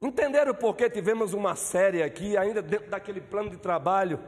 Entenderam 0.03 0.53
por 0.53 0.77
que 0.77 0.91
tivemos 0.91 1.33
uma 1.33 1.55
série 1.55 2.03
aqui, 2.03 2.37
ainda 2.37 2.61
dentro 2.61 2.91
daquele 2.91 3.21
plano 3.21 3.49
de 3.49 3.57
trabalho, 3.57 4.19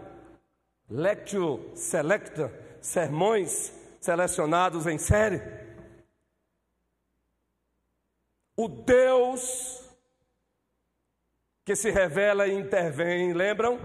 Lectio 0.89 1.73
Selecta, 1.75 2.53
sermões 2.81 3.84
selecionados 4.05 4.87
em 4.87 4.99
série. 4.99 5.41
O 8.55 8.69
Deus 8.69 9.83
que 11.65 11.75
se 11.75 11.91
revela 11.91 12.47
e 12.47 12.53
intervém, 12.53 13.33
lembram? 13.33 13.79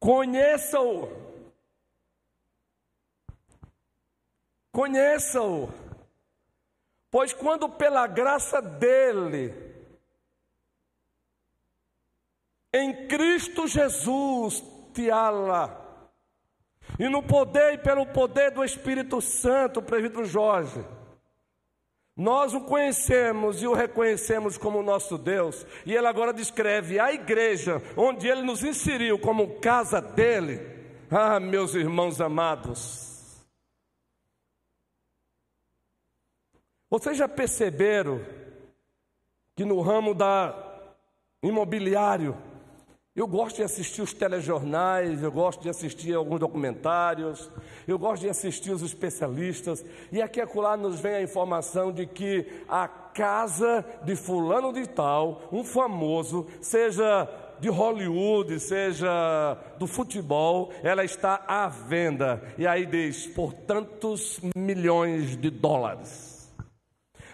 Conheça-o. 0.00 1.08
Conheça-o. 4.72 5.68
Pois 7.10 7.34
quando 7.34 7.68
pela 7.68 8.06
graça 8.06 8.62
dele, 8.62 9.54
em 12.72 13.06
Cristo 13.06 13.68
Jesus, 13.68 14.64
te 14.94 15.10
ala, 15.10 15.83
e 16.98 17.08
no 17.08 17.22
poder 17.22 17.74
e 17.74 17.78
pelo 17.78 18.06
poder 18.06 18.50
do 18.50 18.64
Espírito 18.64 19.20
Santo, 19.20 19.82
presbítero 19.82 20.24
Jorge, 20.24 20.84
nós 22.16 22.54
o 22.54 22.60
conhecemos 22.60 23.60
e 23.60 23.66
o 23.66 23.74
reconhecemos 23.74 24.56
como 24.56 24.82
nosso 24.82 25.18
Deus, 25.18 25.66
e 25.84 25.94
ele 25.94 26.06
agora 26.06 26.32
descreve 26.32 27.00
a 27.00 27.12
igreja 27.12 27.82
onde 27.96 28.28
ele 28.28 28.42
nos 28.42 28.62
inseriu 28.62 29.18
como 29.18 29.58
casa 29.58 30.00
dele. 30.00 30.60
Ah, 31.10 31.40
meus 31.40 31.74
irmãos 31.74 32.20
amados, 32.20 33.44
vocês 36.88 37.16
já 37.16 37.28
perceberam 37.28 38.20
que 39.56 39.64
no 39.64 39.80
ramo 39.80 40.14
da 40.14 40.56
imobiliário, 41.42 42.36
eu 43.16 43.28
gosto 43.28 43.56
de 43.56 43.62
assistir 43.62 44.02
os 44.02 44.12
telejornais, 44.12 45.22
eu 45.22 45.30
gosto 45.30 45.62
de 45.62 45.68
assistir 45.68 46.12
alguns 46.14 46.40
documentários, 46.40 47.48
eu 47.86 47.96
gosto 47.96 48.22
de 48.22 48.28
assistir 48.28 48.72
os 48.72 48.82
especialistas, 48.82 49.84
e 50.10 50.20
aqui 50.20 50.40
e 50.40 50.42
acolá 50.42 50.76
nos 50.76 50.98
vem 50.98 51.14
a 51.14 51.22
informação 51.22 51.92
de 51.92 52.06
que 52.06 52.44
a 52.68 52.88
casa 52.88 53.84
de 54.04 54.16
fulano 54.16 54.72
de 54.72 54.88
tal, 54.88 55.42
um 55.52 55.62
famoso, 55.62 56.44
seja 56.60 57.28
de 57.60 57.68
Hollywood, 57.68 58.58
seja 58.58 59.56
do 59.78 59.86
futebol, 59.86 60.72
ela 60.82 61.04
está 61.04 61.44
à 61.46 61.68
venda. 61.68 62.42
E 62.58 62.66
aí 62.66 62.84
diz, 62.84 63.28
por 63.28 63.52
tantos 63.52 64.40
milhões 64.56 65.36
de 65.36 65.50
dólares. 65.50 66.33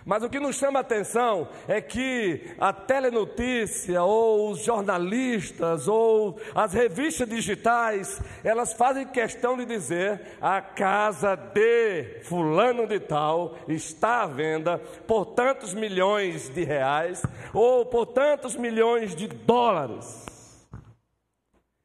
Mas 0.05 0.23
o 0.23 0.31
que 0.31 0.41
nos 0.41 0.57
chama 0.57 0.79
a 0.79 0.83
atenção 0.83 1.49
é 1.69 1.81
que 1.81 2.55
a 2.59 2.73
telenotícia, 2.73 4.03
ou 4.03 4.51
os 4.51 4.65
jornalistas, 4.65 5.87
ou 5.87 6.41
as 6.55 6.73
revistas 6.73 7.29
digitais, 7.29 8.21
elas 8.43 8.73
fazem 8.73 9.07
questão 9.07 9.57
de 9.57 9.67
dizer: 9.67 10.39
a 10.41 10.61
casa 10.61 11.37
de 11.37 12.21
Fulano 12.25 12.87
de 12.87 12.99
Tal 12.99 13.57
está 13.69 14.23
à 14.23 14.27
venda 14.27 14.79
por 15.07 15.27
tantos 15.27 15.75
milhões 15.75 16.49
de 16.49 16.65
reais, 16.65 17.23
ou 17.53 17.85
por 17.85 18.07
tantos 18.07 18.57
milhões 18.57 19.15
de 19.15 19.27
dólares. 19.27 20.29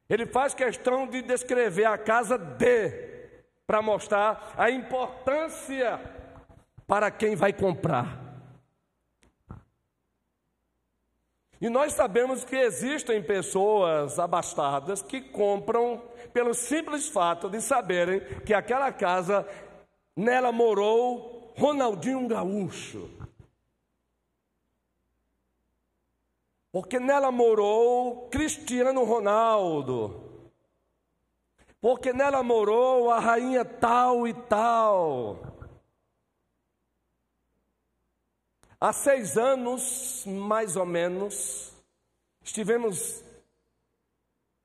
Ele 0.08 0.24
faz 0.24 0.54
questão 0.54 1.06
de 1.06 1.20
descrever 1.20 1.84
a 1.84 1.98
casa 1.98 2.38
de, 2.38 2.90
para 3.66 3.82
mostrar 3.82 4.54
a 4.56 4.70
importância 4.70 6.00
para 6.86 7.10
quem 7.10 7.34
vai 7.34 7.52
comprar. 7.52 8.26
E 11.60 11.70
nós 11.70 11.94
sabemos 11.94 12.44
que 12.44 12.54
existem 12.54 13.22
pessoas 13.22 14.18
abastadas 14.18 15.00
que 15.00 15.20
compram 15.20 16.02
pelo 16.32 16.52
simples 16.52 17.08
fato 17.08 17.48
de 17.48 17.62
saberem 17.62 18.20
que 18.44 18.52
aquela 18.52 18.92
casa, 18.92 19.46
nela 20.14 20.52
morou 20.52 21.54
Ronaldinho 21.56 22.28
Gaúcho. 22.28 23.08
Porque 26.70 27.00
nela 27.00 27.32
morou 27.32 28.28
Cristiano 28.28 29.02
Ronaldo. 29.02 30.50
Porque 31.80 32.12
nela 32.12 32.42
morou 32.42 33.10
a 33.10 33.18
rainha 33.18 33.64
tal 33.64 34.28
e 34.28 34.34
tal. 34.34 35.45
Há 38.78 38.92
seis 38.92 39.38
anos, 39.38 40.24
mais 40.26 40.76
ou 40.76 40.84
menos, 40.84 41.72
estivemos 42.42 43.24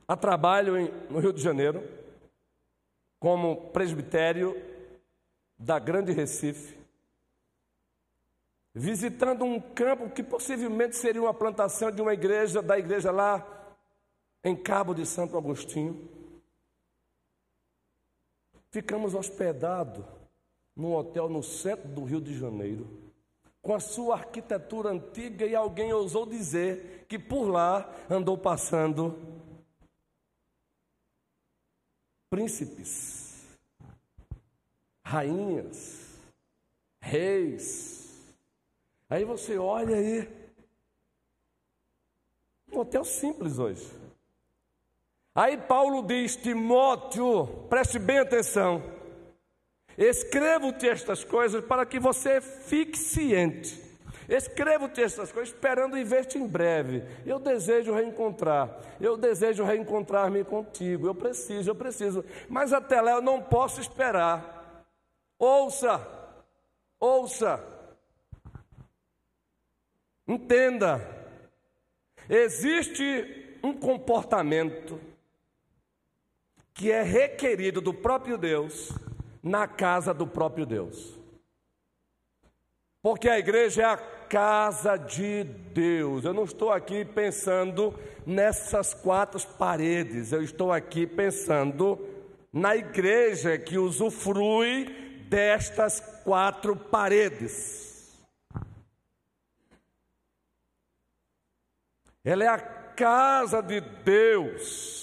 a 0.05 0.17
trabalho 0.17 0.77
em, 0.77 0.91
no 1.09 1.19
Rio 1.19 1.31
de 1.31 1.41
Janeiro, 1.41 1.81
como 3.21 3.69
presbitério 3.69 4.53
da 5.57 5.79
Grande 5.79 6.11
Recife, 6.11 6.77
visitando 8.73 9.45
um 9.45 9.61
campo 9.61 10.09
que 10.09 10.23
possivelmente 10.23 10.97
seria 10.97 11.21
uma 11.21 11.33
plantação 11.33 11.89
de 11.89 12.01
uma 12.01 12.13
igreja, 12.13 12.61
da 12.61 12.77
igreja 12.77 13.11
lá 13.11 13.47
em 14.43 14.57
Cabo 14.57 14.93
de 14.93 15.05
Santo 15.05 15.37
Agostinho. 15.37 16.09
Ficamos 18.71 19.15
hospedados 19.15 20.03
num 20.75 20.93
hotel 20.95 21.29
no 21.29 21.41
centro 21.41 21.87
do 21.87 22.03
Rio 22.03 22.19
de 22.19 22.37
Janeiro 22.37 23.10
com 23.61 23.75
a 23.75 23.79
sua 23.79 24.15
arquitetura 24.15 24.89
antiga, 24.89 25.45
e 25.45 25.55
alguém 25.55 25.93
ousou 25.93 26.25
dizer 26.25 27.05
que 27.07 27.19
por 27.19 27.47
lá 27.47 27.89
andou 28.09 28.37
passando 28.37 29.17
príncipes, 32.29 33.45
rainhas, 35.03 36.17
reis. 36.99 38.19
Aí 39.09 39.25
você 39.25 39.57
olha 39.57 39.95
aí, 39.95 40.27
um 42.71 42.79
hotel 42.79 43.03
simples 43.03 43.59
hoje. 43.59 43.85
Aí 45.35 45.57
Paulo 45.57 46.01
diz: 46.03 46.35
Timóteo, 46.35 47.47
preste 47.69 47.99
bem 47.99 48.19
atenção. 48.19 49.00
Escrevo-te 50.01 50.89
estas 50.89 51.23
coisas 51.23 51.63
para 51.63 51.85
que 51.85 51.99
você 51.99 52.41
fique 52.41 52.97
ciente. 52.97 53.79
Escrevo-te 54.27 54.99
estas 55.03 55.31
coisas 55.31 55.53
esperando 55.53 55.95
em 55.95 56.03
ver-te 56.03 56.39
em 56.39 56.47
breve. 56.47 57.03
Eu 57.23 57.37
desejo 57.37 57.93
reencontrar. 57.93 58.79
Eu 58.99 59.15
desejo 59.15 59.63
reencontrar-me 59.63 60.43
contigo. 60.43 61.05
Eu 61.05 61.13
preciso, 61.13 61.69
eu 61.69 61.75
preciso. 61.75 62.25
Mas 62.49 62.73
até 62.73 62.99
lá 62.99 63.11
eu 63.11 63.21
não 63.21 63.43
posso 63.43 63.79
esperar. 63.79 64.83
Ouça, 65.37 66.01
ouça. 66.99 67.63
Entenda. 70.27 70.99
Existe 72.27 73.55
um 73.61 73.73
comportamento 73.73 74.99
que 76.73 76.91
é 76.91 77.03
requerido 77.03 77.79
do 77.79 77.93
próprio 77.93 78.35
Deus 78.35 78.91
na 79.41 79.67
casa 79.67 80.13
do 80.13 80.27
próprio 80.27 80.65
Deus. 80.65 81.19
Porque 83.01 83.27
a 83.27 83.39
igreja 83.39 83.81
é 83.81 83.85
a 83.85 83.97
casa 83.97 84.95
de 84.95 85.43
Deus. 85.43 86.23
Eu 86.23 86.33
não 86.33 86.43
estou 86.43 86.71
aqui 86.71 87.03
pensando 87.03 87.97
nessas 88.25 88.93
quatro 88.93 89.41
paredes, 89.57 90.31
eu 90.31 90.43
estou 90.43 90.71
aqui 90.71 91.07
pensando 91.07 91.99
na 92.53 92.75
igreja 92.75 93.57
que 93.57 93.77
usufrui 93.77 94.85
destas 95.29 95.99
quatro 96.23 96.75
paredes. 96.75 98.13
Ela 102.23 102.43
é 102.43 102.47
a 102.47 102.59
casa 102.59 103.61
de 103.61 103.81
Deus 103.81 105.01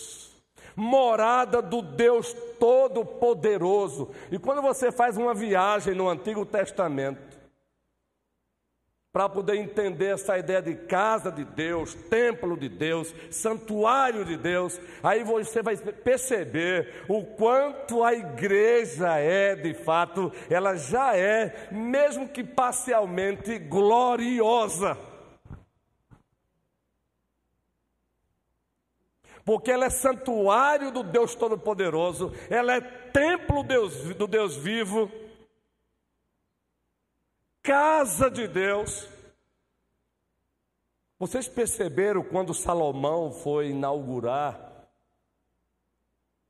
morada 0.78 1.60
do 1.60 1.82
Deus 1.82 2.32
Todo-Poderoso. 2.58 4.10
E 4.30 4.38
quando 4.38 4.62
você 4.62 4.92
faz 4.92 5.16
uma 5.16 5.34
viagem 5.34 5.94
no 5.94 6.08
Antigo 6.08 6.44
Testamento, 6.44 7.38
para 9.18 9.28
poder 9.28 9.56
entender 9.56 10.14
essa 10.14 10.38
ideia 10.38 10.60
de 10.60 10.74
casa 10.74 11.32
de 11.32 11.44
Deus, 11.44 11.94
templo 11.94 12.56
de 12.56 12.68
Deus, 12.68 13.12
santuário 13.30 14.24
de 14.24 14.36
Deus, 14.36 14.78
aí 15.02 15.24
você 15.24 15.62
vai 15.62 15.76
perceber 15.76 17.04
o 17.08 17.24
quanto 17.24 18.04
a 18.04 18.14
igreja 18.14 19.16
é, 19.16 19.56
de 19.56 19.72
fato, 19.72 20.30
ela 20.50 20.76
já 20.76 21.16
é, 21.16 21.68
mesmo 21.72 22.28
que 22.28 22.44
parcialmente, 22.44 23.58
gloriosa. 23.58 24.96
Porque 29.48 29.70
ela 29.70 29.86
é 29.86 29.90
santuário 29.90 30.90
do 30.90 31.02
Deus 31.02 31.34
Todo-Poderoso, 31.34 32.34
ela 32.50 32.74
é 32.74 32.82
templo 32.82 33.62
do 33.62 34.26
Deus 34.26 34.54
vivo, 34.54 35.10
casa 37.62 38.30
de 38.30 38.46
Deus. 38.46 39.08
Vocês 41.18 41.48
perceberam 41.48 42.22
quando 42.22 42.52
Salomão 42.52 43.32
foi 43.32 43.70
inaugurar, 43.70 44.86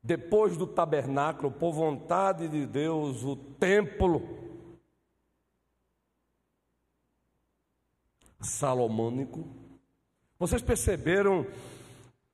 depois 0.02 0.56
do 0.56 0.66
tabernáculo, 0.66 1.52
por 1.52 1.70
vontade 1.70 2.48
de 2.48 2.66
Deus, 2.66 3.22
o 3.22 3.36
templo 3.36 4.22
salomônico? 8.40 9.48
Vocês 10.36 10.60
perceberam 10.60 11.46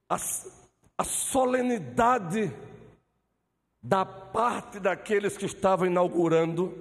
a, 0.09 0.17
a 0.97 1.05
solenidade 1.05 2.53
da 3.83 4.05
parte 4.05 4.81
daqueles 4.81 5.37
que 5.37 5.45
estavam 5.45 5.87
inaugurando, 5.87 6.73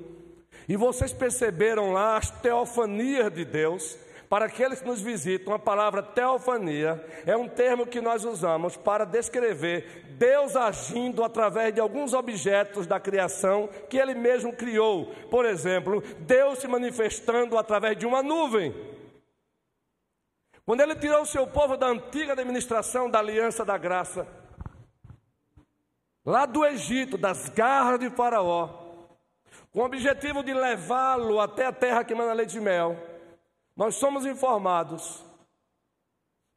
e 0.68 0.78
vocês 0.78 1.12
perceberam 1.12 1.92
lá 1.92 2.18
as 2.18 2.30
teofanias 2.30 3.34
de 3.34 3.44
Deus. 3.44 3.98
Para 4.30 4.46
aqueles 4.46 4.82
que 4.82 4.88
nos 4.88 5.02
visitam, 5.02 5.54
a 5.54 5.60
palavra 5.60 6.02
teofania 6.02 7.06
é 7.26 7.38
um 7.38 7.48
termo 7.48 7.86
que 7.86 8.02
nós 8.02 8.26
usamos 8.26 8.76
para 8.76 9.06
descrever 9.06 10.04
Deus 10.18 10.56
agindo 10.56 11.24
através 11.24 11.74
de 11.74 11.80
alguns 11.80 12.14
objetos 12.14 12.88
da 12.88 13.00
criação 13.00 13.70
que 13.90 13.98
Ele 13.98 14.16
mesmo 14.16 14.54
criou. 14.54 15.08
Por 15.30 15.46
exemplo, 15.46 16.02
Deus 16.22 16.60
se 16.60 16.68
manifestando 16.68 17.58
através 17.58 17.98
de 17.98 18.08
uma 18.08 18.24
nuvem. 18.24 18.74
Quando 20.66 20.82
ele 20.82 20.96
tirou 20.96 21.24
o 21.24 21.26
seu 21.26 21.46
povo 21.46 21.76
da 21.76 21.88
antiga 21.88 22.32
administração 22.34 23.10
da 23.10 23.20
aliança 23.20 23.66
da 23.66 23.78
graça, 23.78 24.26
lá 26.26 26.46
do 26.46 26.66
Egito, 26.66 27.18
das 27.18 27.50
garras 27.50 28.00
de 28.00 28.10
Faraó, 28.10 28.70
com 29.74 29.82
o 29.82 29.86
objetivo 29.86 30.42
de 30.42 30.54
levá-lo 30.54 31.40
até 31.42 31.66
a 31.66 31.74
terra 31.74 32.04
que 32.04 32.16
manda 32.16 32.32
leite 32.32 32.58
e 32.58 32.62
mel, 32.62 32.98
nós 33.76 33.96
somos 33.96 34.26
informados 34.26 35.26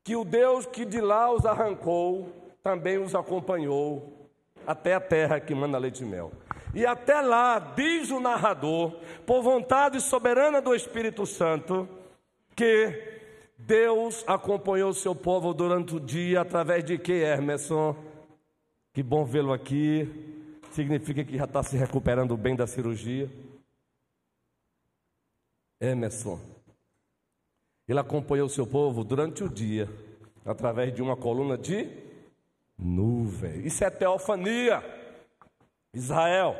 que 0.04 0.14
o 0.14 0.24
Deus 0.24 0.66
que 0.66 0.84
de 0.84 1.00
lá 1.00 1.32
os 1.32 1.44
arrancou 1.44 2.30
também 2.62 2.98
os 2.98 3.14
acompanhou 3.14 4.30
até 4.64 4.94
a 4.94 5.00
terra 5.00 5.40
que 5.40 5.54
manda 5.54 5.78
leite 5.78 6.02
e 6.02 6.06
mel. 6.06 6.30
E 6.74 6.84
até 6.86 7.20
lá, 7.20 7.58
diz 7.58 8.10
o 8.10 8.20
narrador, 8.20 9.00
por 9.24 9.42
vontade 9.42 10.00
soberana 10.00 10.60
do 10.60 10.74
Espírito 10.74 11.24
Santo, 11.24 11.88
que 12.54 13.15
Deus 13.66 14.22
acompanhou 14.28 14.94
seu 14.94 15.12
povo 15.12 15.52
durante 15.52 15.96
o 15.96 15.98
dia 15.98 16.40
através 16.40 16.84
de 16.84 16.96
que, 16.96 17.12
Hermeson? 17.12 17.96
Que 18.94 19.02
bom 19.02 19.24
vê-lo 19.24 19.52
aqui. 19.52 20.08
Significa 20.70 21.24
que 21.24 21.36
já 21.36 21.46
está 21.46 21.64
se 21.64 21.76
recuperando 21.76 22.36
bem 22.36 22.54
da 22.54 22.64
cirurgia. 22.64 23.28
Emerson. 25.80 26.38
Ele 27.88 27.98
acompanhou 27.98 28.48
seu 28.48 28.68
povo 28.68 29.02
durante 29.02 29.42
o 29.42 29.48
dia, 29.48 29.88
através 30.44 30.94
de 30.94 31.02
uma 31.02 31.16
coluna 31.16 31.58
de 31.58 31.88
nuvem. 32.78 33.66
Isso 33.66 33.84
é 33.84 33.90
teofania. 33.90 34.80
Israel. 35.92 36.54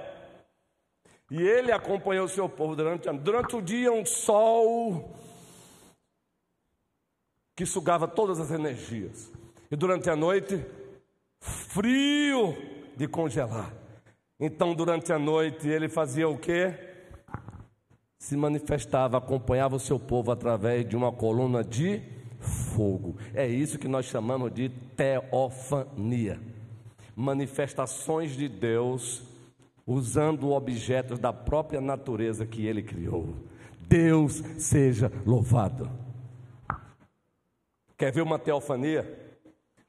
E 1.31 1.41
ele 1.41 1.71
acompanhou 1.71 2.27
seu 2.27 2.49
povo 2.49 2.75
durante, 2.75 3.09
durante 3.13 3.55
o 3.55 3.63
dia, 3.63 3.93
um 3.93 4.05
sol 4.05 5.15
que 7.57 7.67
sugava 7.67 8.07
todas 8.07 8.39
as 8.39 8.53
energias. 8.53 9.33
E 9.71 9.75
durante 9.75 10.09
a 10.09 10.15
noite, 10.15 10.65
frio 11.41 12.55
de 12.97 13.09
congelar. 13.09 13.73
Então, 14.39 14.75
durante 14.75 15.13
a 15.13 15.19
noite, 15.19 15.67
ele 15.67 15.89
fazia 15.89 16.29
o 16.29 16.39
quê? 16.39 16.75
Se 18.19 18.37
manifestava, 18.37 19.19
acompanhava 19.19 19.75
o 19.75 19.81
seu 19.81 19.99
povo 19.99 20.31
através 20.31 20.89
de 20.89 20.95
uma 20.95 21.11
coluna 21.11 21.65
de 21.65 22.03
fogo. 22.39 23.17
É 23.35 23.47
isso 23.47 23.79
que 23.79 23.89
nós 23.89 24.05
chamamos 24.05 24.53
de 24.53 24.69
teofania 24.69 26.39
manifestações 27.17 28.37
de 28.37 28.47
Deus 28.47 29.23
usando 29.87 30.51
objetos 30.51 31.19
da 31.19 31.33
própria 31.33 31.81
natureza 31.81 32.45
que 32.45 32.67
ele 32.67 32.83
criou. 32.83 33.35
Deus 33.89 34.43
seja 34.59 35.11
louvado. 35.25 35.89
Quer 37.97 38.13
ver 38.13 38.21
uma 38.21 38.39
teofania? 38.39 39.27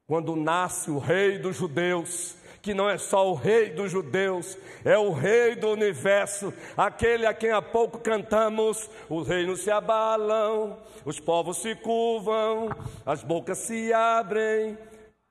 Quando 0.07 0.35
nasce 0.35 0.89
o 0.89 0.97
rei 0.97 1.37
dos 1.37 1.57
judeus, 1.57 2.37
que 2.61 2.73
não 2.73 2.89
é 2.89 2.97
só 2.97 3.29
o 3.29 3.33
rei 3.33 3.69
dos 3.71 3.91
judeus, 3.91 4.57
é 4.85 4.97
o 4.97 5.11
rei 5.11 5.55
do 5.55 5.69
universo, 5.69 6.53
aquele 6.77 7.25
a 7.25 7.33
quem 7.33 7.51
há 7.51 7.61
pouco 7.61 7.99
cantamos: 7.99 8.89
os 9.09 9.27
reinos 9.27 9.59
se 9.59 9.69
abalam, 9.69 10.77
os 11.03 11.19
povos 11.19 11.57
se 11.57 11.75
curvam, 11.75 12.69
as 13.05 13.23
bocas 13.23 13.57
se 13.57 13.91
abrem, 13.91 14.77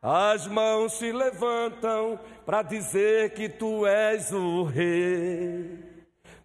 as 0.02 0.46
mãos 0.46 0.92
se 0.92 1.10
levantam 1.12 2.20
para 2.44 2.60
dizer 2.60 3.30
que 3.30 3.48
tu 3.48 3.86
és 3.86 4.30
o 4.32 4.64
rei, 4.64 5.78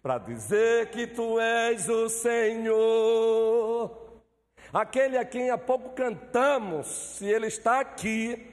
para 0.02 0.16
dizer 0.16 0.86
que 0.86 1.06
tu 1.06 1.38
és 1.38 1.86
o 1.90 2.08
Senhor. 2.08 4.01
Aquele 4.72 5.18
a 5.18 5.24
quem 5.24 5.50
há 5.50 5.58
pouco 5.58 5.90
cantamos, 5.90 6.86
se 6.86 7.26
ele 7.26 7.46
está 7.46 7.80
aqui, 7.80 8.48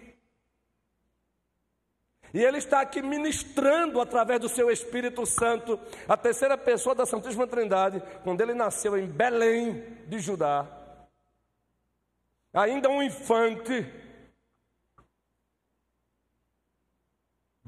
e 2.32 2.43
Ele 2.43 2.60
está 2.60 2.82
aqui 2.82 3.01
ministrando 3.01 3.99
através 3.99 4.39
do 4.39 4.47
seu 4.47 4.69
Espírito 4.69 5.25
Santo, 5.25 5.79
a 6.08 6.15
terceira 6.15 6.55
pessoa 6.55 6.93
da 6.93 7.03
Santíssima 7.03 7.47
Trindade, 7.47 8.03
quando 8.23 8.41
ele 8.41 8.53
nasceu 8.53 8.95
em 8.95 9.08
Belém 9.08 9.84
de 10.08 10.19
Judá. 10.19 10.67
Ainda 12.53 12.88
um 12.88 13.01
infante, 13.01 13.84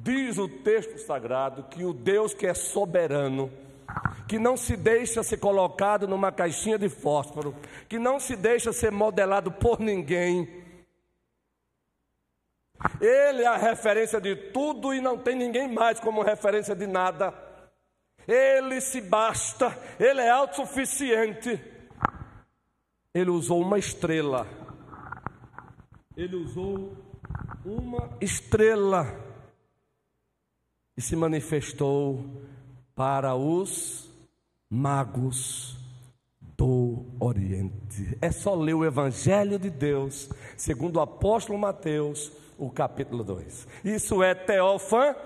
Diz 0.04 0.40
o 0.40 0.48
texto 0.48 0.98
sagrado 0.98 1.64
que 1.66 1.86
o 1.86 1.94
Deus 1.94 2.34
que 2.34 2.48
é 2.48 2.56
soberano, 2.56 3.52
que 4.28 4.40
não 4.40 4.56
se 4.56 4.78
deixa 4.78 5.24
ser 5.24 5.38
colocado 5.38 6.08
numa 6.08 6.32
caixinha 6.32 6.78
de 6.78 6.88
fósforo, 6.88 7.56
que 7.90 8.00
não 8.00 8.20
se 8.20 8.36
deixa 8.36 8.72
ser 8.72 8.92
modelado 8.92 9.52
por 9.52 9.80
ninguém, 9.80 10.62
ele 13.00 13.44
é 13.44 13.48
a 13.48 13.58
referência 13.58 14.20
de 14.20 14.36
tudo 14.36 14.94
e 14.94 15.02
não 15.02 15.18
tem 15.18 15.36
ninguém 15.36 15.68
mais 15.68 16.00
como 16.00 16.24
referência 16.24 16.76
de 16.76 16.88
nada. 16.88 17.34
Ele 18.28 18.80
se 18.82 19.02
basta, 19.02 19.78
ele 20.00 20.22
é 20.22 20.30
autossuficiente. 20.30 21.60
Ele 23.14 23.30
usou 23.30 23.62
uma 23.62 23.78
estrela. 23.78 24.48
Ele 26.16 26.36
usou 26.36 26.96
uma 27.66 28.18
estrela 28.20 29.06
e 30.98 31.02
se 31.02 31.16
manifestou 31.16 32.24
para 32.96 33.36
os 33.36 34.10
magos 34.70 35.78
do 36.58 37.06
Oriente. 37.20 38.18
É 38.22 38.32
só 38.32 38.56
ler 38.56 38.74
o 38.74 38.86
Evangelho 38.86 39.58
de 39.60 39.70
Deus, 39.70 40.30
segundo 40.56 40.98
o 40.98 41.02
apóstolo 41.02 41.58
Mateus, 41.58 42.32
o 42.58 42.70
capítulo 42.70 43.24
2. 43.24 43.68
Isso 43.84 44.22
é 44.22 44.36
teofania. 44.36 45.18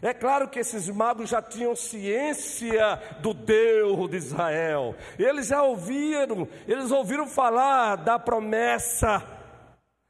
É 0.00 0.12
claro 0.12 0.48
que 0.48 0.58
esses 0.58 0.88
magos 0.88 1.30
já 1.30 1.40
tinham 1.40 1.76
ciência 1.76 3.00
do 3.20 3.32
Deus 3.32 4.10
de 4.10 4.16
Israel. 4.16 4.94
Eles 5.18 5.46
já 5.48 5.62
ouviram, 5.62 6.48
eles 6.66 6.90
ouviram 6.90 7.26
falar 7.26 7.96
da 7.96 8.18
promessa 8.18 9.22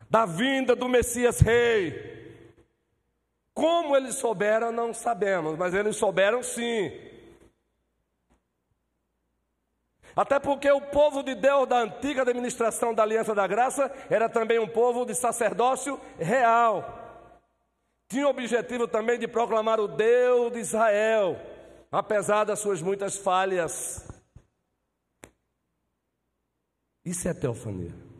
da 0.09 0.27
vinda 0.27 0.77
do 0.77 0.89
Messias 0.89 1.41
Rei. 1.41 2.24
Como 3.55 3.97
eles 3.97 4.17
souberam, 4.17 4.73
não 4.73 4.93
sabemos, 4.93 5.57
mas 5.57 5.73
eles 5.73 5.97
souberam 5.97 6.43
sim. 6.43 6.91
Até 10.17 10.39
porque 10.39 10.71
o 10.71 10.81
povo 10.81 11.23
de 11.23 11.35
Deus 11.35 11.69
da 11.69 11.79
antiga 11.79 12.23
administração 12.23 12.93
da 12.93 13.03
Aliança 13.03 13.35
da 13.35 13.47
Graça 13.47 13.93
era 14.11 14.29
também 14.29 14.59
um 14.59 14.69
povo 14.69 15.05
de 15.05 15.15
sacerdócio 15.15 16.01
real. 16.19 17.03
Tinha 18.09 18.27
o 18.27 18.31
objetivo 18.31 18.87
também 18.87 19.19
de 19.19 19.27
proclamar 19.27 19.81
o 19.81 19.89
Deus 19.89 20.53
de 20.53 20.59
Israel, 20.59 21.37
apesar 21.91 22.45
das 22.45 22.59
suas 22.59 22.83
muitas 22.83 23.17
falhas. 23.17 24.07
Isso 27.05 27.29
é 27.29 27.35
teofania. 27.35 28.14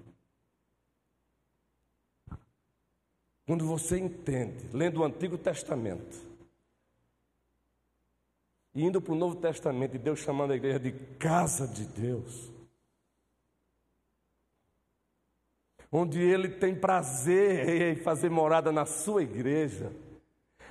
Quando 3.47 3.67
você 3.67 3.99
entende, 3.99 4.71
lendo 4.73 5.01
o 5.01 5.05
Antigo 5.05 5.37
Testamento, 5.37 6.17
e 8.75 8.83
indo 8.83 9.01
para 9.01 9.13
o 9.13 9.17
Novo 9.17 9.37
Testamento, 9.37 9.95
e 9.95 9.99
Deus 9.99 10.21
chamando 10.21 10.53
a 10.53 10.57
igreja 10.57 10.81
de 10.81 10.93
casa 11.19 11.69
de 11.69 11.85
Deus, 11.85 12.51
onde 15.93 16.21
Ele 16.21 16.49
tem 16.49 16.75
prazer 16.75 17.93
em 17.93 17.97
fazer 17.97 18.31
morada 18.31 18.73
na 18.73 18.87
sua 18.87 19.23
igreja, 19.23 19.93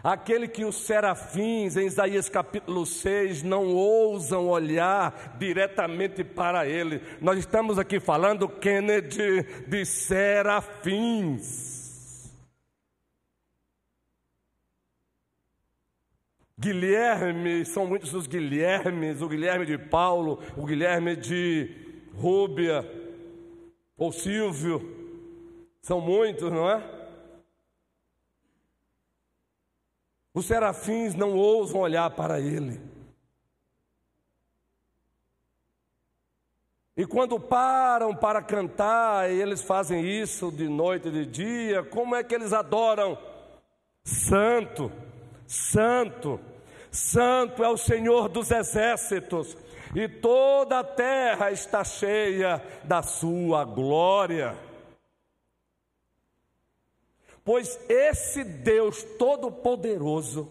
aquele 0.03 0.47
que 0.47 0.65
os 0.65 0.83
serafins, 0.83 1.77
em 1.77 1.85
Isaías 1.85 2.27
capítulo 2.27 2.87
6, 2.87 3.43
não 3.43 3.67
ousam 3.67 4.49
olhar 4.49 5.37
diretamente 5.37 6.23
para 6.23 6.67
Ele. 6.67 7.01
Nós 7.21 7.37
estamos 7.37 7.77
aqui 7.77 7.99
falando, 7.99 8.49
Kennedy, 8.49 9.43
de 9.67 9.85
serafins. 9.85 11.82
Guilherme, 16.63 17.65
são 17.65 17.85
muitos 17.85 18.13
os 18.13 18.25
Guilhermes, 18.25 19.21
o 19.21 19.27
Guilherme 19.27 19.65
de 19.65 19.77
Paulo, 19.77 20.39
o 20.55 20.65
Guilherme 20.65 21.13
de 21.13 21.69
Rúbia, 22.15 22.89
ou 23.97 24.13
Silvio, 24.13 24.81
são 25.81 25.99
muitos, 25.99 26.49
não 26.49 26.69
é? 26.69 26.81
Os 30.33 30.45
serafins 30.45 31.13
não 31.13 31.35
ousam 31.35 31.81
olhar 31.81 32.09
para 32.11 32.39
ele. 32.39 32.79
E 36.95 37.05
quando 37.05 37.37
param 37.37 38.15
para 38.15 38.41
cantar, 38.41 39.29
e 39.29 39.41
eles 39.41 39.61
fazem 39.61 40.05
isso 40.05 40.49
de 40.49 40.69
noite 40.69 41.09
e 41.09 41.11
de 41.11 41.25
dia, 41.25 41.83
como 41.83 42.15
é 42.15 42.23
que 42.23 42.33
eles 42.33 42.53
adoram? 42.53 43.17
Santo 44.05 44.89
Santo, 45.53 46.39
Santo 46.93 47.63
é 47.63 47.69
o 47.69 47.75
Senhor 47.75 48.29
dos 48.29 48.51
exércitos, 48.51 49.57
e 49.95 50.07
toda 50.07 50.79
a 50.79 50.83
terra 50.83 51.51
está 51.51 51.83
cheia 51.83 52.61
da 52.83 53.01
sua 53.01 53.65
glória. 53.65 54.55
Pois 57.43 57.79
esse 57.89 58.43
Deus 58.43 59.01
Todo-Poderoso, 59.17 60.47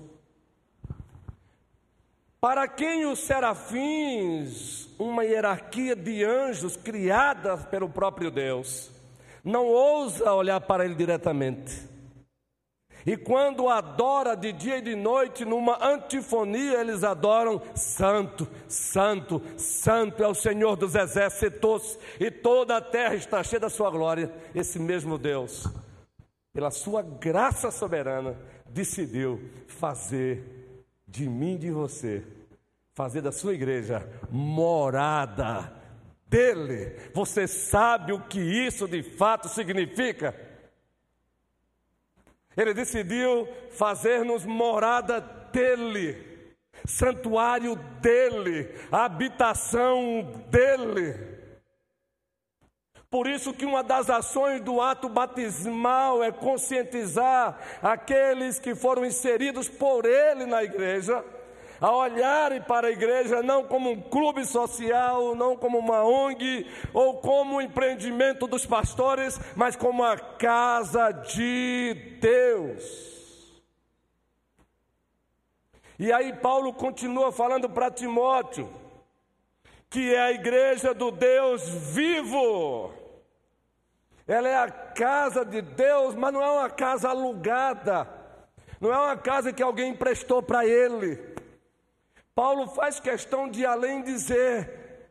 para 2.41 2.67
quem 2.67 3.07
os 3.07 3.21
serafins, 3.21 4.89
uma 4.99 5.25
hierarquia 5.25 5.95
de 5.95 6.25
anjos 6.25 6.77
criada 6.77 7.57
pelo 7.57 7.89
próprio 7.89 8.33
Deus, 8.33 8.91
não 9.45 9.67
ousa 9.67 10.35
olhar 10.35 10.61
para 10.61 10.85
ele 10.85 10.97
diretamente 10.97 11.92
e 13.05 13.17
quando 13.17 13.69
adora 13.69 14.37
de 14.37 14.53
dia 14.53 14.79
e 14.79 14.83
de 14.83 14.95
noite, 14.95 15.45
numa 15.45 15.85
antifonia, 15.85 16.81
eles 16.81 17.03
adoram 17.03 17.61
Santo, 17.75 18.47
Santo, 18.69 19.43
Santo 19.57 20.23
é 20.23 20.29
o 20.29 20.35
Senhor 20.35 20.77
dos 20.77 20.95
exércitos, 20.95 21.99
e 22.21 22.31
toda 22.31 22.77
a 22.77 22.81
terra 22.81 23.15
está 23.15 23.43
cheia 23.43 23.59
da 23.59 23.69
sua 23.69 23.91
glória. 23.91 24.33
Esse 24.55 24.79
mesmo 24.79 25.19
Deus, 25.19 25.67
pela 26.53 26.71
sua 26.71 27.03
graça 27.03 27.71
soberana, 27.73 28.37
decidiu 28.69 29.51
fazer 29.67 30.79
de 31.07 31.29
mim 31.29 31.55
e 31.55 31.59
de 31.59 31.71
você, 31.71 32.23
fazer 32.95 33.21
da 33.21 33.33
sua 33.33 33.55
igreja 33.55 34.09
morada 34.31 35.73
dele. 36.27 36.97
Você 37.13 37.49
sabe 37.49 38.13
o 38.13 38.21
que 38.21 38.41
isso 38.41 38.87
de 38.87 39.03
fato 39.03 39.49
significa? 39.49 40.52
Ele 42.57 42.75
decidiu 42.75 43.49
fazer-nos 43.71 44.45
morada 44.45 45.21
dele, 45.53 46.55
santuário 46.87 47.77
dele, 48.01 48.75
habitação 48.91 50.23
dele. 50.51 51.33
Por 53.11 53.27
isso 53.27 53.53
que 53.53 53.67
uma 53.67 53.83
das 53.83 54.09
ações 54.09 54.63
do 54.63 54.81
ato 54.81 55.07
batismal 55.09 56.25
é 56.25 56.33
conscientizar 56.33 57.59
aqueles 57.83 58.59
que 58.59 58.75
foram 58.75 59.05
inseridos 59.05 59.69
por 59.69 60.07
ele 60.07 60.47
na 60.47 60.65
igreja 60.65 61.23
a 61.83 61.91
olharem 61.91 62.63
para 62.63 62.87
a 62.87 62.91
igreja 62.93 63.43
não 63.43 63.65
como 63.65 63.91
um 63.91 64.01
clube 64.01 64.45
social, 64.45 65.35
não 65.35 65.57
como 65.57 65.79
uma 65.79 66.05
ONG 66.05 66.65
ou 66.95 67.19
como 67.19 67.57
um 67.57 67.61
empreendimento 67.61 68.47
dos 68.47 68.65
pastores, 68.65 69.41
mas 69.57 69.75
como 69.75 70.05
a 70.05 70.17
casa 70.17 71.11
de 71.11 72.19
Deus. 72.21 73.63
E 75.99 76.13
aí 76.13 76.33
Paulo 76.35 76.73
continua 76.73 77.33
falando 77.33 77.69
para 77.69 77.91
Timóteo, 77.91 78.73
que 79.91 80.15
é 80.15 80.21
a 80.21 80.33
igreja 80.33 80.95
do 80.95 81.11
Deus 81.11 81.69
vivo. 81.69 82.93
Ela 84.25 84.49
é 84.49 84.55
a 84.55 84.71
casa 84.71 85.45
de 85.45 85.61
Deus, 85.61 86.15
mas 86.15 86.33
não 86.33 86.41
é 86.41 86.49
uma 86.49 86.71
casa 86.71 87.09
alugada, 87.09 88.09
não 88.81 88.93
é 88.93 88.97
uma 88.97 89.17
casa 89.17 89.53
que 89.53 89.63
alguém 89.65 89.91
emprestou 89.91 90.41
para 90.41 90.65
ele. 90.65 91.32
Paulo 92.35 92.67
faz 92.69 92.99
questão 92.99 93.49
de 93.49 93.65
além 93.67 94.03
dizer 94.03 95.11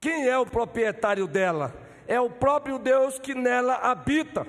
quem 0.00 0.28
é 0.28 0.38
o 0.38 0.46
proprietário 0.46 1.26
dela. 1.26 1.74
É 2.06 2.20
o 2.20 2.30
próprio 2.30 2.78
Deus 2.78 3.18
que 3.18 3.34
nela 3.34 3.74
habita. 3.74 4.46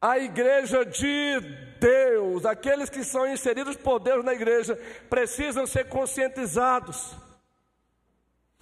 A 0.00 0.18
igreja 0.18 0.84
de 0.84 1.40
Deus, 1.80 2.46
aqueles 2.46 2.88
que 2.88 3.02
são 3.02 3.26
inseridos 3.26 3.76
por 3.76 3.98
Deus 3.98 4.24
na 4.24 4.32
igreja, 4.32 4.76
precisam 5.10 5.66
ser 5.66 5.88
conscientizados. 5.88 7.16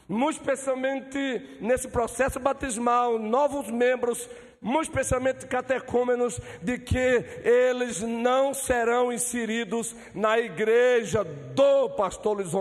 Muito 0.09 0.39
especialmente 0.39 1.59
nesse 1.61 1.89
processo 1.89 2.41
batismal, 2.41 3.19
novos 3.19 3.71
membros 3.71 4.29
muito 4.61 4.89
especialmente 4.89 5.47
catecúmenos, 5.47 6.41
de 6.63 6.79
que 6.79 7.25
eles 7.45 8.01
não 8.01 8.53
serão 8.55 9.13
inseridos 9.13 9.95
na 10.15 10.39
igreja 10.39 11.25
do 11.25 11.91
pastor 11.91 12.37
Luiz 12.37 12.53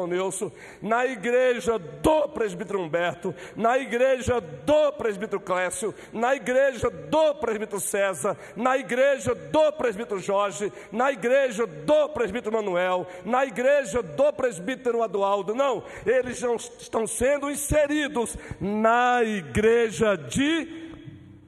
na 0.81 1.05
igreja 1.05 1.77
do 1.77 2.29
presbítero 2.29 2.81
Humberto, 2.81 3.33
na 3.55 3.77
igreja 3.77 4.39
do 4.39 4.91
presbítero 4.93 5.39
Clécio, 5.39 5.93
na 6.13 6.35
igreja 6.35 6.89
do 6.89 7.35
presbítero 7.35 7.79
César, 7.79 8.37
na 8.55 8.77
igreja 8.77 9.33
do 9.33 9.71
presbítero 9.73 10.19
Jorge, 10.19 10.71
na 10.91 11.11
igreja 11.11 11.65
do 11.65 12.09
presbítero 12.09 12.55
Manuel, 12.55 13.07
na 13.23 13.45
igreja 13.45 14.01
do 14.01 14.33
presbítero 14.33 15.01
Adualdo. 15.01 15.55
Não, 15.55 15.83
eles 16.05 16.41
não 16.41 16.55
estão 16.55 17.07
sendo 17.07 17.49
inseridos 17.49 18.37
na 18.59 19.23
igreja 19.23 20.15
de 20.15 20.84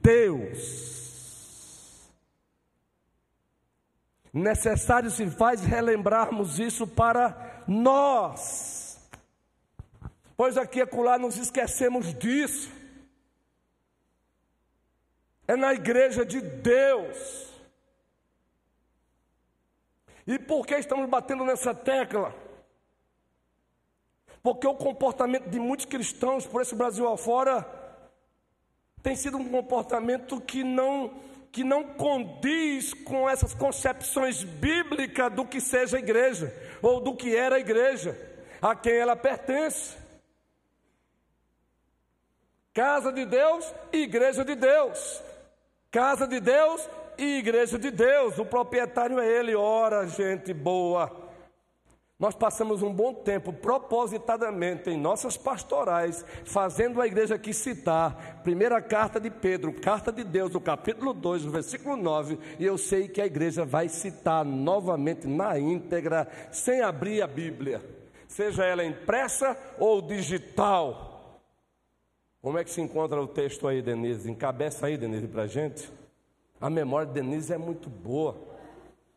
Deus. 0.02 0.98
Necessário 4.32 5.10
se 5.10 5.28
faz 5.30 5.62
relembrarmos 5.62 6.58
isso 6.58 6.86
para 6.86 7.64
nós, 7.66 8.98
pois 10.36 10.56
aqui 10.56 10.78
e 10.78 10.82
acolá 10.82 11.18
nos 11.18 11.36
esquecemos 11.36 12.14
disso. 12.14 12.70
É 15.46 15.56
na 15.56 15.72
igreja 15.72 16.26
de 16.26 16.40
Deus. 16.40 17.48
E 20.26 20.38
por 20.38 20.66
que 20.66 20.74
estamos 20.74 21.08
batendo 21.08 21.42
nessa 21.42 21.74
tecla? 21.74 22.34
Porque 24.42 24.66
o 24.66 24.74
comportamento 24.74 25.48
de 25.48 25.58
muitos 25.58 25.86
cristãos 25.86 26.46
por 26.46 26.60
esse 26.60 26.74
Brasil 26.74 27.08
afora 27.08 27.77
tem 29.02 29.16
sido 29.16 29.36
um 29.36 29.48
comportamento 29.48 30.40
que 30.40 30.62
não 30.62 31.28
que 31.50 31.64
não 31.64 31.82
condiz 31.82 32.92
com 32.92 33.28
essas 33.28 33.54
concepções 33.54 34.44
bíblicas 34.44 35.32
do 35.32 35.46
que 35.46 35.60
seja 35.60 35.96
a 35.96 36.00
igreja 36.00 36.54
ou 36.82 37.00
do 37.00 37.16
que 37.16 37.34
era 37.34 37.56
a 37.56 37.58
igreja, 37.58 38.16
a 38.60 38.76
quem 38.76 38.92
ela 38.92 39.16
pertence. 39.16 39.96
Casa 42.74 43.10
de 43.10 43.24
Deus 43.24 43.72
igreja 43.92 44.44
de 44.44 44.54
Deus. 44.54 45.22
Casa 45.90 46.28
de 46.28 46.38
Deus 46.38 46.88
e 47.16 47.38
igreja 47.38 47.78
de 47.78 47.90
Deus. 47.90 48.38
O 48.38 48.44
proprietário 48.44 49.18
é 49.18 49.26
ele. 49.26 49.54
Ora, 49.54 50.06
gente 50.06 50.52
boa. 50.52 51.27
Nós 52.18 52.34
passamos 52.34 52.82
um 52.82 52.92
bom 52.92 53.14
tempo 53.14 53.52
propositadamente 53.52 54.90
em 54.90 54.98
nossas 54.98 55.36
pastorais, 55.36 56.24
fazendo 56.44 57.00
a 57.00 57.06
igreja 57.06 57.36
aqui 57.36 57.54
citar, 57.54 58.42
primeira 58.42 58.82
carta 58.82 59.20
de 59.20 59.30
Pedro, 59.30 59.72
carta 59.72 60.10
de 60.10 60.24
Deus, 60.24 60.52
o 60.52 60.60
capítulo 60.60 61.14
2, 61.14 61.46
o 61.46 61.50
versículo 61.50 61.96
9, 61.96 62.36
e 62.58 62.66
eu 62.66 62.76
sei 62.76 63.06
que 63.06 63.20
a 63.20 63.26
igreja 63.26 63.64
vai 63.64 63.88
citar 63.88 64.44
novamente 64.44 65.28
na 65.28 65.60
íntegra, 65.60 66.26
sem 66.50 66.82
abrir 66.82 67.22
a 67.22 67.26
Bíblia, 67.28 67.80
seja 68.26 68.64
ela 68.64 68.84
impressa 68.84 69.56
ou 69.78 70.02
digital. 70.02 71.40
Como 72.42 72.58
é 72.58 72.64
que 72.64 72.70
se 72.70 72.80
encontra 72.80 73.22
o 73.22 73.28
texto 73.28 73.68
aí, 73.68 73.80
Denise? 73.80 74.28
Encabeça 74.28 74.86
aí, 74.86 74.96
Denise, 74.96 75.28
para 75.28 75.42
a 75.42 75.46
gente. 75.46 75.88
A 76.60 76.68
memória 76.68 77.06
de 77.06 77.14
Denise 77.14 77.52
é 77.52 77.58
muito 77.58 77.88
boa. 77.88 78.47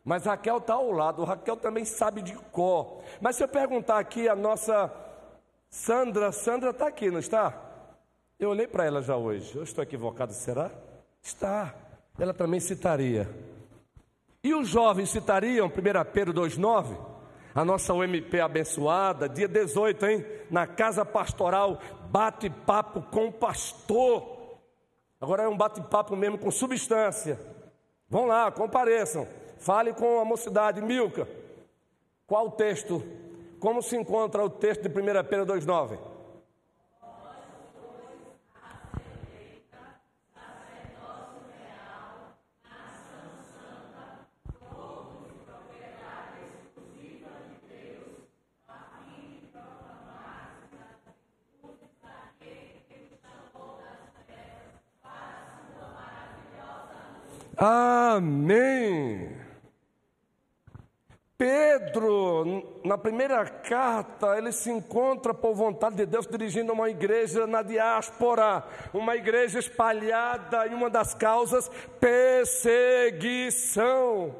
Mas 0.04 0.24
Raquel 0.24 0.58
está 0.58 0.74
ao 0.74 0.90
lado, 0.90 1.24
Raquel 1.24 1.56
também 1.56 1.84
sabe 1.84 2.22
de 2.22 2.34
cor. 2.34 3.02
Mas 3.20 3.36
se 3.36 3.44
eu 3.44 3.48
perguntar 3.48 3.98
aqui 3.98 4.28
a 4.28 4.34
nossa 4.34 4.92
Sandra, 5.70 6.32
Sandra 6.32 6.70
está 6.70 6.88
aqui, 6.88 7.10
não 7.10 7.20
está? 7.20 7.54
Eu 8.38 8.50
olhei 8.50 8.66
para 8.66 8.84
ela 8.84 9.00
já 9.00 9.16
hoje. 9.16 9.54
Eu 9.54 9.62
estou 9.62 9.82
equivocado, 9.82 10.32
será? 10.32 10.70
Está. 11.22 11.74
Ela 12.18 12.34
também 12.34 12.58
citaria. 12.58 13.28
E 14.42 14.52
os 14.54 14.68
jovens 14.68 15.10
citariam 15.10 15.68
1 15.68 15.70
Pedro 16.12 16.34
2,9? 16.34 16.96
A 17.54 17.64
nossa 17.64 17.94
UMP 17.94 18.40
abençoada, 18.40 19.28
dia 19.28 19.46
18, 19.46 20.06
hein? 20.06 20.26
Na 20.50 20.66
casa 20.66 21.04
pastoral, 21.04 21.78
bate-papo 22.10 23.02
com 23.02 23.28
o 23.28 23.32
pastor. 23.32 24.58
Agora 25.20 25.44
é 25.44 25.48
um 25.48 25.56
bate-papo 25.56 26.16
mesmo 26.16 26.38
com 26.38 26.50
substância. 26.50 27.38
Vão 28.08 28.26
lá, 28.26 28.50
compareçam. 28.50 29.28
Fale 29.62 29.92
com 29.92 30.18
a 30.18 30.24
mocidade, 30.24 30.82
Milka. 30.82 31.28
Qual 32.26 32.48
o 32.48 32.50
texto? 32.50 33.00
Como 33.60 33.80
se 33.80 33.96
encontra 33.96 34.44
o 34.44 34.50
texto 34.50 34.88
de 34.88 34.88
1 34.88 35.22
Pedro 35.22 35.46
2,9? 35.46 35.98
Amém. 57.56 59.41
Pedro, 61.42 62.78
na 62.84 62.96
primeira 62.96 63.44
carta, 63.44 64.38
ele 64.38 64.52
se 64.52 64.70
encontra 64.70 65.34
por 65.34 65.56
vontade 65.56 65.96
de 65.96 66.06
Deus 66.06 66.24
dirigindo 66.24 66.72
uma 66.72 66.88
igreja 66.88 67.48
na 67.48 67.62
diáspora, 67.62 68.64
uma 68.94 69.16
igreja 69.16 69.58
espalhada 69.58 70.68
em 70.68 70.74
uma 70.74 70.88
das 70.88 71.14
causas, 71.14 71.68
perseguição. 71.98 74.36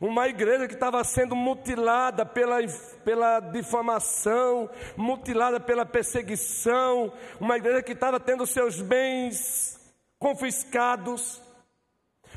Uma 0.00 0.26
igreja 0.26 0.66
que 0.66 0.74
estava 0.74 1.04
sendo 1.04 1.36
mutilada 1.36 2.26
pela, 2.26 2.56
pela 3.04 3.38
difamação, 3.38 4.68
mutilada 4.96 5.60
pela 5.60 5.86
perseguição, 5.86 7.12
uma 7.38 7.56
igreja 7.56 7.84
que 7.84 7.92
estava 7.92 8.18
tendo 8.18 8.44
seus 8.48 8.82
bens 8.82 9.78
confiscados 10.18 11.40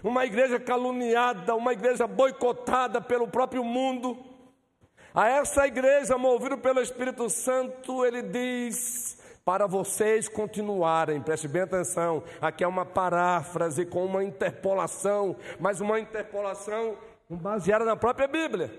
uma 0.04 0.26
igreja 0.26 0.60
caluniada, 0.60 1.56
uma 1.56 1.72
igreja 1.72 2.06
boicotada 2.06 3.00
pelo 3.00 3.28
próprio 3.28 3.64
mundo. 3.64 4.18
A 5.16 5.30
essa 5.30 5.66
igreja, 5.66 6.18
movida 6.18 6.58
pelo 6.58 6.82
Espírito 6.82 7.30
Santo, 7.30 8.04
ele 8.06 8.22
diz: 8.22 9.18
para 9.46 9.66
vocês 9.66 10.28
continuarem, 10.28 11.22
preste 11.22 11.48
bem 11.48 11.62
atenção, 11.62 12.24
aqui 12.42 12.64
é 12.64 12.68
uma 12.68 12.86
paráfrase 12.86 13.86
com 13.86 14.06
uma 14.06 14.24
interpolação, 14.24 15.36
mas 15.60 15.80
uma 15.80 16.00
interpolação 16.00 16.98
baseada 17.30 17.86
na 17.86 17.96
própria 17.96 18.28
Bíblia. 18.28 18.72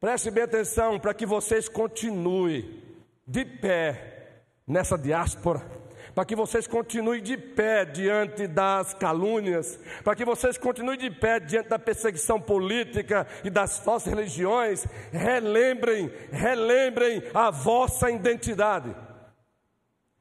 Preste 0.00 0.30
bem 0.30 0.42
atenção 0.42 0.98
para 0.98 1.14
que 1.14 1.24
vocês 1.24 1.68
continuem 1.68 2.82
de 3.26 3.44
pé 3.44 4.42
nessa 4.66 4.98
diáspora 4.98 5.81
para 6.14 6.24
que 6.24 6.36
vocês 6.36 6.66
continuem 6.66 7.22
de 7.22 7.36
pé 7.36 7.84
diante 7.84 8.46
das 8.46 8.92
calúnias, 8.94 9.78
para 10.04 10.14
que 10.14 10.24
vocês 10.24 10.58
continuem 10.58 10.98
de 10.98 11.10
pé 11.10 11.40
diante 11.40 11.68
da 11.68 11.78
perseguição 11.78 12.40
política 12.40 13.26
e 13.44 13.50
das 13.50 13.78
falsas 13.78 14.12
religiões, 14.12 14.86
relembrem, 15.10 16.12
relembrem 16.30 17.22
a 17.32 17.50
vossa 17.50 18.10
identidade. 18.10 18.94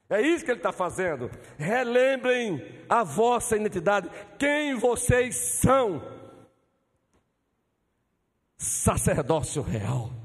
É 0.09 0.21
isso 0.21 0.43
que 0.43 0.51
ele 0.51 0.59
está 0.59 0.73
fazendo. 0.73 1.31
Relembrem 1.57 2.83
a 2.89 3.03
vossa 3.03 3.55
identidade, 3.55 4.09
quem 4.37 4.75
vocês 4.75 5.35
são. 5.35 6.01
Sacerdócio 8.57 9.61
real 9.61 10.20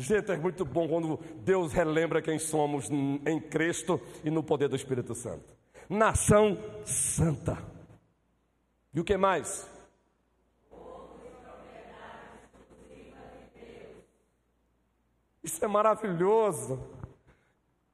Gente, 0.00 0.30
é 0.30 0.36
muito 0.36 0.64
bom 0.64 0.86
quando 0.86 1.16
Deus 1.40 1.72
relembra 1.72 2.22
quem 2.22 2.38
somos 2.38 2.88
em 2.88 3.40
Cristo 3.40 4.00
e 4.22 4.30
no 4.30 4.44
poder 4.44 4.68
do 4.68 4.76
Espírito 4.76 5.12
Santo. 5.12 5.52
Nação 5.88 6.56
santa. 6.86 7.58
E 8.94 9.00
o 9.00 9.04
que 9.04 9.16
mais? 9.16 9.68
Isso 15.42 15.64
é 15.64 15.66
maravilhoso. 15.66 16.78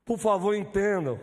Por 0.04 0.18
favor, 0.18 0.54
entendam. 0.54 1.18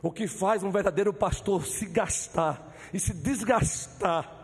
O 0.00 0.12
que 0.12 0.28
faz 0.28 0.62
um 0.62 0.70
verdadeiro 0.70 1.12
pastor 1.12 1.66
se 1.66 1.86
gastar 1.86 2.76
e 2.94 3.00
se 3.00 3.12
desgastar. 3.12 4.42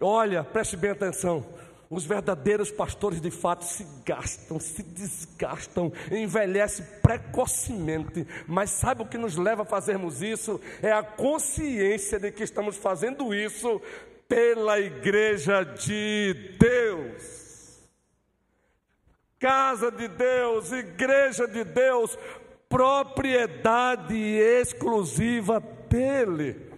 Olha, 0.00 0.42
preste 0.42 0.76
bem 0.76 0.90
atenção. 0.90 1.46
Os 1.88 2.04
verdadeiros 2.04 2.70
pastores 2.70 3.20
de 3.20 3.30
fato 3.30 3.64
se 3.64 3.86
gastam, 4.04 4.58
se 4.58 4.82
desgastam, 4.82 5.92
envelhecem 6.10 6.84
precocemente, 7.00 8.26
mas 8.46 8.70
sabe 8.70 9.02
o 9.02 9.06
que 9.06 9.16
nos 9.16 9.36
leva 9.36 9.62
a 9.62 9.66
fazermos 9.66 10.20
isso? 10.20 10.60
É 10.82 10.90
a 10.90 11.02
consciência 11.02 12.18
de 12.18 12.32
que 12.32 12.42
estamos 12.42 12.76
fazendo 12.76 13.32
isso 13.32 13.80
pela 14.28 14.80
igreja 14.80 15.62
de 15.62 16.56
Deus. 16.58 17.36
Casa 19.38 19.92
de 19.92 20.08
Deus, 20.08 20.72
igreja 20.72 21.46
de 21.46 21.62
Deus, 21.62 22.18
propriedade 22.68 24.16
exclusiva 24.16 25.60
dele. 25.88 26.75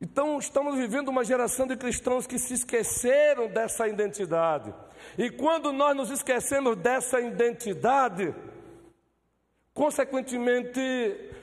Então, 0.00 0.38
estamos 0.38 0.76
vivendo 0.76 1.08
uma 1.08 1.24
geração 1.24 1.66
de 1.66 1.74
cristãos 1.76 2.26
que 2.26 2.38
se 2.38 2.52
esqueceram 2.52 3.48
dessa 3.48 3.88
identidade. 3.88 4.74
E 5.16 5.30
quando 5.30 5.72
nós 5.72 5.96
nos 5.96 6.10
esquecemos 6.10 6.76
dessa 6.76 7.18
identidade, 7.18 8.34
consequentemente, 9.72 10.80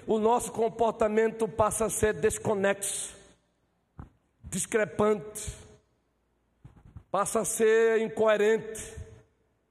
o 0.05 0.19
nosso 0.19 0.51
comportamento 0.51 1.47
passa 1.47 1.85
a 1.85 1.89
ser 1.89 2.13
desconexo, 2.13 3.15
discrepante, 4.43 5.51
passa 7.09 7.39
a 7.39 7.45
ser 7.45 8.01
incoerente. 8.01 8.93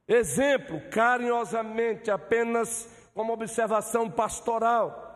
Exemplo, 0.09 0.81
carinhosamente, 0.91 2.11
apenas 2.11 2.89
como 3.15 3.33
observação 3.33 4.11
pastoral. 4.11 5.12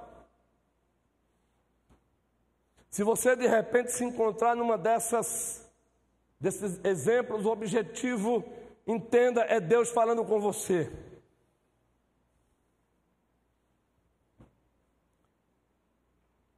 Se 2.97 3.05
você 3.05 3.37
de 3.37 3.47
repente 3.47 3.93
se 3.93 4.03
encontrar 4.03 4.57
numa 4.57 4.79
dessas 4.79 5.71
desses 6.41 6.83
exemplos, 6.83 7.45
o 7.45 7.51
objetivo, 7.51 8.43
entenda, 8.87 9.43
é 9.43 9.61
Deus 9.61 9.91
falando 9.91 10.25
com 10.25 10.41
você. 10.41 10.91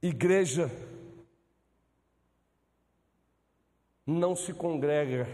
Igreja 0.01 0.71
não 4.07 4.33
se 4.33 4.53
congrega 4.53 5.27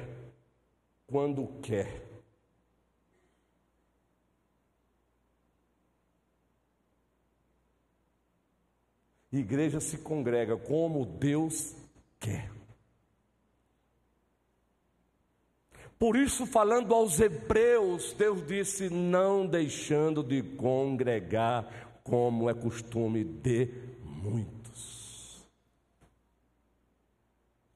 quando 1.05 1.61
quer. 1.61 2.04
Igreja 9.39 9.79
se 9.79 9.97
congrega 9.97 10.57
como 10.57 11.05
Deus 11.05 11.75
quer. 12.19 12.51
Por 15.97 16.17
isso, 16.17 16.45
falando 16.45 16.93
aos 16.93 17.19
hebreus, 17.19 18.13
Deus 18.13 18.45
disse: 18.45 18.89
não 18.89 19.47
deixando 19.47 20.21
de 20.21 20.43
congregar, 20.43 21.99
como 22.03 22.49
é 22.49 22.53
costume 22.53 23.23
de 23.23 23.69
muitos. 24.03 25.45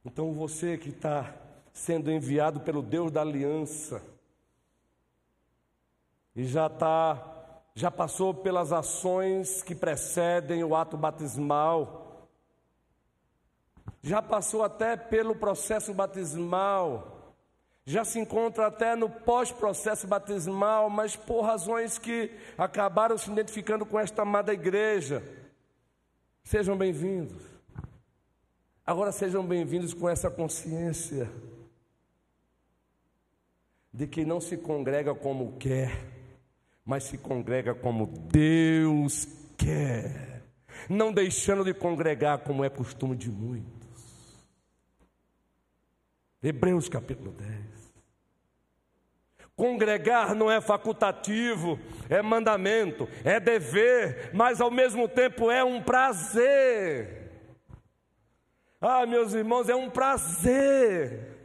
Então, 0.06 0.34
você 0.34 0.78
que 0.78 0.90
está 0.90 1.36
sendo 1.74 2.12
enviado 2.12 2.60
pelo 2.60 2.82
Deus 2.82 3.12
da 3.12 3.22
aliança, 3.22 4.04
e 6.36 6.46
já 6.46 6.68
está 6.68 7.39
já 7.76 7.90
passou 7.90 8.34
pelas 8.34 8.72
ações 8.72 9.62
que 9.62 9.74
precedem 9.74 10.64
o 10.64 10.76
ato 10.76 10.98
batismal, 10.98 12.28
já 14.02 14.22
passou 14.22 14.64
até 14.64 14.96
pelo 14.96 15.36
processo 15.36 15.94
batismal, 15.94 17.36
já 17.86 18.06
se 18.06 18.20
encontra 18.20 18.68
até 18.68 18.96
no 18.96 19.10
pós-processo 19.10 20.08
batismal, 20.08 20.90
mas 20.90 21.16
por 21.16 21.42
razões 21.42 21.98
que 21.98 22.32
acabaram 22.58 23.18
se 23.18 23.32
identificando 23.32 23.86
com 23.86 24.00
esta 24.00 24.22
amada 24.22 24.54
igreja. 24.54 25.24
Sejam 26.44 26.78
bem-vindos. 26.78 27.42
Agora 28.86 29.12
sejam 29.12 29.46
bem-vindos 29.46 29.94
com 29.94 30.10
essa 30.10 30.30
consciência 30.30 31.30
de 33.94 34.08
que 34.08 34.24
não 34.24 34.40
se 34.40 34.58
congrega 34.58 35.14
como 35.14 35.58
quer 35.58 36.19
mas 36.90 37.04
se 37.04 37.20
congrega 37.20 37.76
como 37.76 38.08
Deus 38.08 39.28
quer, 39.56 40.42
não 40.90 41.14
deixando 41.14 41.64
de 41.64 41.72
congregar 41.72 42.40
como 42.40 42.66
é 42.66 42.70
costume 42.70 43.16
de 43.16 43.30
muitos. 43.30 43.70
Hebreus 46.42 46.90
capítulo 46.90 47.32
10. 47.32 47.50
Congregar 49.56 50.34
não 50.34 50.50
é 50.50 50.60
facultativo, 50.60 51.80
é 52.10 52.24
mandamento, 52.24 53.08
é 53.24 53.40
dever, 53.40 54.32
mas 54.34 54.60
ao 54.60 54.72
mesmo 54.72 55.08
tempo 55.08 55.52
é 55.52 55.64
um 55.64 55.84
prazer. 55.84 57.30
Ah, 58.82 59.06
meus 59.06 59.36
irmãos, 59.36 59.70
é 59.70 59.76
um 59.76 59.92
prazer. 59.92 61.39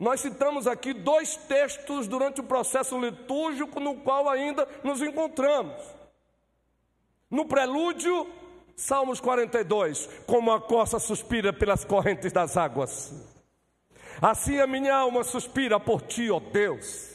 Nós 0.00 0.22
citamos 0.22 0.66
aqui 0.66 0.94
dois 0.94 1.36
textos 1.36 2.08
durante 2.08 2.40
o 2.40 2.44
processo 2.44 2.98
litúrgico 2.98 3.78
no 3.78 3.96
qual 3.96 4.30
ainda 4.30 4.66
nos 4.82 5.02
encontramos. 5.02 5.76
No 7.30 7.44
prelúdio, 7.44 8.26
Salmos 8.74 9.20
42, 9.20 10.08
como 10.26 10.52
a 10.52 10.60
coça 10.60 10.98
suspira 10.98 11.52
pelas 11.52 11.84
correntes 11.84 12.32
das 12.32 12.56
águas. 12.56 13.12
Assim 14.22 14.58
a 14.58 14.66
minha 14.66 14.94
alma 14.94 15.22
suspira 15.22 15.78
por 15.78 16.00
ti, 16.00 16.30
ó 16.30 16.40
Deus. 16.40 17.09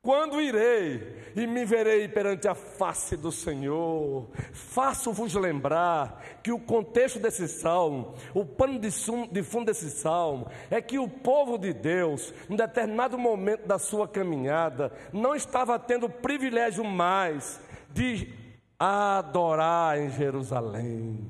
Quando 0.00 0.40
irei 0.40 1.16
e 1.34 1.46
me 1.46 1.64
verei 1.64 2.06
perante 2.06 2.46
a 2.46 2.54
face 2.54 3.16
do 3.16 3.32
Senhor, 3.32 4.28
faço-vos 4.52 5.34
lembrar 5.34 6.22
que 6.42 6.52
o 6.52 6.58
contexto 6.58 7.18
desse 7.18 7.48
salmo, 7.48 8.14
o 8.32 8.44
pano 8.44 8.78
de, 8.78 8.88
de 9.32 9.42
fundo 9.42 9.66
desse 9.66 9.90
salmo, 9.90 10.46
é 10.70 10.80
que 10.80 10.98
o 10.98 11.08
povo 11.08 11.58
de 11.58 11.72
Deus, 11.72 12.32
em 12.48 12.54
determinado 12.54 13.18
momento 13.18 13.66
da 13.66 13.78
sua 13.78 14.06
caminhada, 14.06 14.92
não 15.12 15.34
estava 15.34 15.78
tendo 15.78 16.08
privilégio 16.08 16.84
mais 16.84 17.60
de 17.90 18.32
adorar 18.78 19.98
em 19.98 20.10
Jerusalém. 20.10 21.28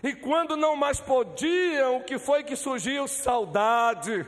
E 0.00 0.14
quando 0.14 0.56
não 0.56 0.76
mais 0.76 1.00
podiam, 1.00 1.96
o 1.96 2.04
que 2.04 2.16
foi 2.16 2.44
que 2.44 2.54
surgiu? 2.54 3.08
Saudade 3.08 4.24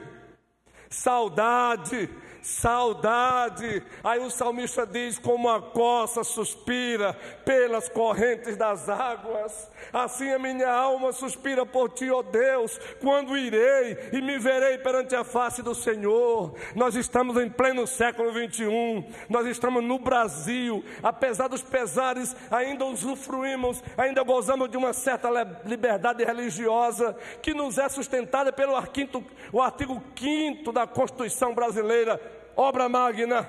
saudade, 0.91 2.11
saudade. 2.43 3.83
Aí 4.03 4.21
o 4.21 4.31
salmista 4.31 4.87
diz: 4.87 5.19
Como 5.19 5.49
a 5.49 5.61
coça 5.61 6.25
suspira 6.25 7.15
pelas 7.45 7.89
correntes 7.89 8.57
das 8.57 8.89
águas, 8.89 9.71
assim 9.93 10.31
a 10.31 10.39
minha 10.39 10.71
alma 10.71 11.13
suspira 11.13 11.65
por 11.67 11.91
ti, 11.91 12.11
ó 12.11 12.23
Deus, 12.23 12.79
quando 13.01 13.37
irei 13.37 14.11
e 14.13 14.21
me 14.21 14.39
verei 14.39 14.79
perante 14.79 15.15
a 15.15 15.25
face 15.25 15.63
do 15.63 15.75
Senhor. 15.75 16.55
Nós 16.75 16.95
estamos 16.95 17.37
em 17.37 17.49
pleno 17.49 17.87
século 17.87 18.33
21, 18.33 19.05
nós 19.29 19.47
estamos 19.47 19.83
no 19.83 19.99
Brasil, 19.99 20.85
apesar 21.03 21.49
dos 21.49 21.63
pesares, 21.63 22.35
ainda 22.51 22.85
usufruímos, 22.85 23.83
ainda 23.97 24.23
gozamos 24.23 24.71
de 24.71 24.77
uma 24.77 24.93
certa 24.93 25.29
liberdade 25.65 26.25
religiosa 26.25 27.17
que 27.43 27.55
nos 27.55 27.79
é 27.79 27.89
sustentada 27.89 28.53
pelo 28.53 28.77
artigo, 28.77 29.25
o 29.53 29.61
artigo 29.61 30.03
5 30.17 30.73
da 30.73 30.87
Constituição 30.87 31.55
brasileira 31.55 32.21
obra 32.61 32.89
magna. 32.89 33.49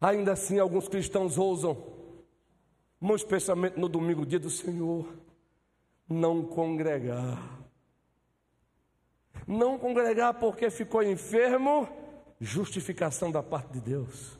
Ainda 0.00 0.32
assim, 0.32 0.58
alguns 0.58 0.88
cristãos 0.88 1.38
ousam, 1.38 1.76
muito 3.00 3.20
especialmente 3.20 3.78
no 3.78 3.88
domingo, 3.88 4.26
dia 4.26 4.40
do 4.40 4.50
Senhor, 4.50 5.06
não 6.08 6.42
congregar. 6.42 7.38
Não 9.46 9.78
congregar 9.78 10.34
porque 10.34 10.70
ficou 10.70 11.02
enfermo, 11.02 11.88
justificação 12.40 13.30
da 13.30 13.42
parte 13.42 13.72
de 13.74 13.80
Deus. 13.80 14.38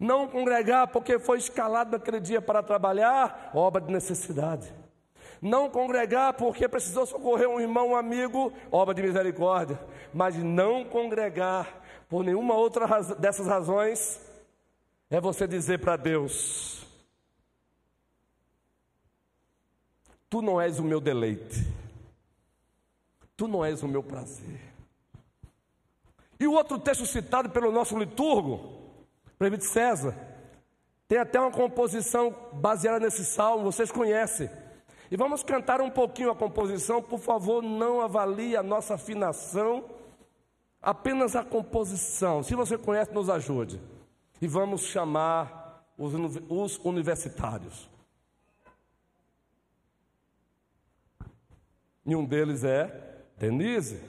Não 0.00 0.26
congregar 0.26 0.88
porque 0.88 1.18
foi 1.18 1.38
escalado 1.38 1.92
naquele 1.92 2.20
dia 2.20 2.40
para 2.40 2.62
trabalhar, 2.62 3.50
obra 3.54 3.80
de 3.80 3.92
necessidade. 3.92 4.72
Não 5.40 5.68
congregar 5.68 6.32
porque 6.34 6.68
precisou 6.68 7.06
socorrer 7.06 7.48
um 7.48 7.60
irmão, 7.60 7.90
um 7.90 7.96
amigo, 7.96 8.52
obra 8.70 8.94
de 8.94 9.02
misericórdia. 9.02 9.78
Mas 10.12 10.36
não 10.36 10.84
congregar 10.84 11.85
por 12.08 12.24
nenhuma 12.24 12.54
outra 12.54 12.86
dessas 13.14 13.46
razões 13.46 14.20
é 15.10 15.20
você 15.20 15.46
dizer 15.46 15.80
para 15.80 15.96
Deus: 15.96 16.86
Tu 20.28 20.42
não 20.42 20.60
és 20.60 20.78
o 20.78 20.84
meu 20.84 21.00
deleite, 21.00 21.66
tu 23.36 23.48
não 23.48 23.64
és 23.64 23.82
o 23.82 23.88
meu 23.88 24.02
prazer. 24.02 24.60
E 26.38 26.46
o 26.46 26.52
outro 26.52 26.78
texto 26.78 27.06
citado 27.06 27.48
pelo 27.50 27.72
nosso 27.72 27.98
liturgo, 27.98 28.76
Previte 29.38 29.64
César, 29.64 30.14
tem 31.08 31.18
até 31.18 31.40
uma 31.40 31.50
composição 31.50 32.34
baseada 32.52 33.00
nesse 33.00 33.24
salmo, 33.24 33.64
vocês 33.64 33.90
conhecem. 33.90 34.50
E 35.10 35.16
vamos 35.16 35.42
cantar 35.42 35.80
um 35.80 35.90
pouquinho 35.90 36.30
a 36.30 36.36
composição, 36.36 37.00
por 37.00 37.20
favor, 37.20 37.62
não 37.62 38.00
avalie 38.00 38.56
a 38.56 38.62
nossa 38.62 38.94
afinação, 38.94 39.84
apenas 40.86 41.34
a 41.34 41.42
composição. 41.42 42.44
Se 42.44 42.54
você 42.54 42.78
conhece, 42.78 43.12
nos 43.12 43.28
ajude. 43.28 43.80
E 44.40 44.46
vamos 44.46 44.82
chamar 44.82 45.84
os, 45.98 46.12
os 46.48 46.78
universitários. 46.78 47.90
E 52.06 52.14
um 52.14 52.24
deles 52.24 52.62
é 52.62 53.24
Denise. 53.36 54.00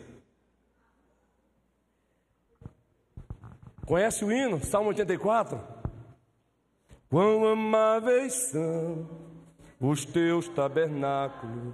Conhece 3.88 4.23
o 4.23 4.32
hino, 4.32 4.63
Salmo 4.63 4.89
84? 4.89 5.59
Quão 7.09 7.43
amáveis 7.45 8.34
são 8.51 9.09
os 9.80 10.05
teus 10.05 10.47
tabernáculos, 10.49 11.73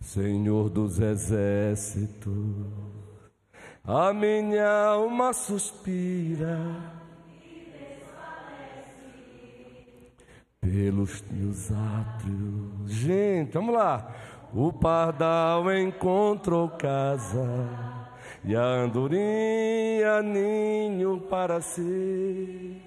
Senhor 0.00 0.70
dos 0.70 1.00
exércitos. 1.00 2.32
A 3.86 4.14
minha 4.14 4.66
alma 4.66 5.34
suspira 5.34 6.58
pelos 10.58 11.20
teus 11.20 11.70
átrios. 11.70 12.90
Gente, 12.90 13.52
vamos 13.52 13.74
lá. 13.74 14.10
O 14.54 14.72
pardal 14.72 15.70
encontrou 15.70 16.70
casa 16.70 17.46
e 18.42 18.56
a 18.56 18.62
andorinha 18.62 20.22
ninho 20.22 21.20
para 21.28 21.60
si. 21.60 22.80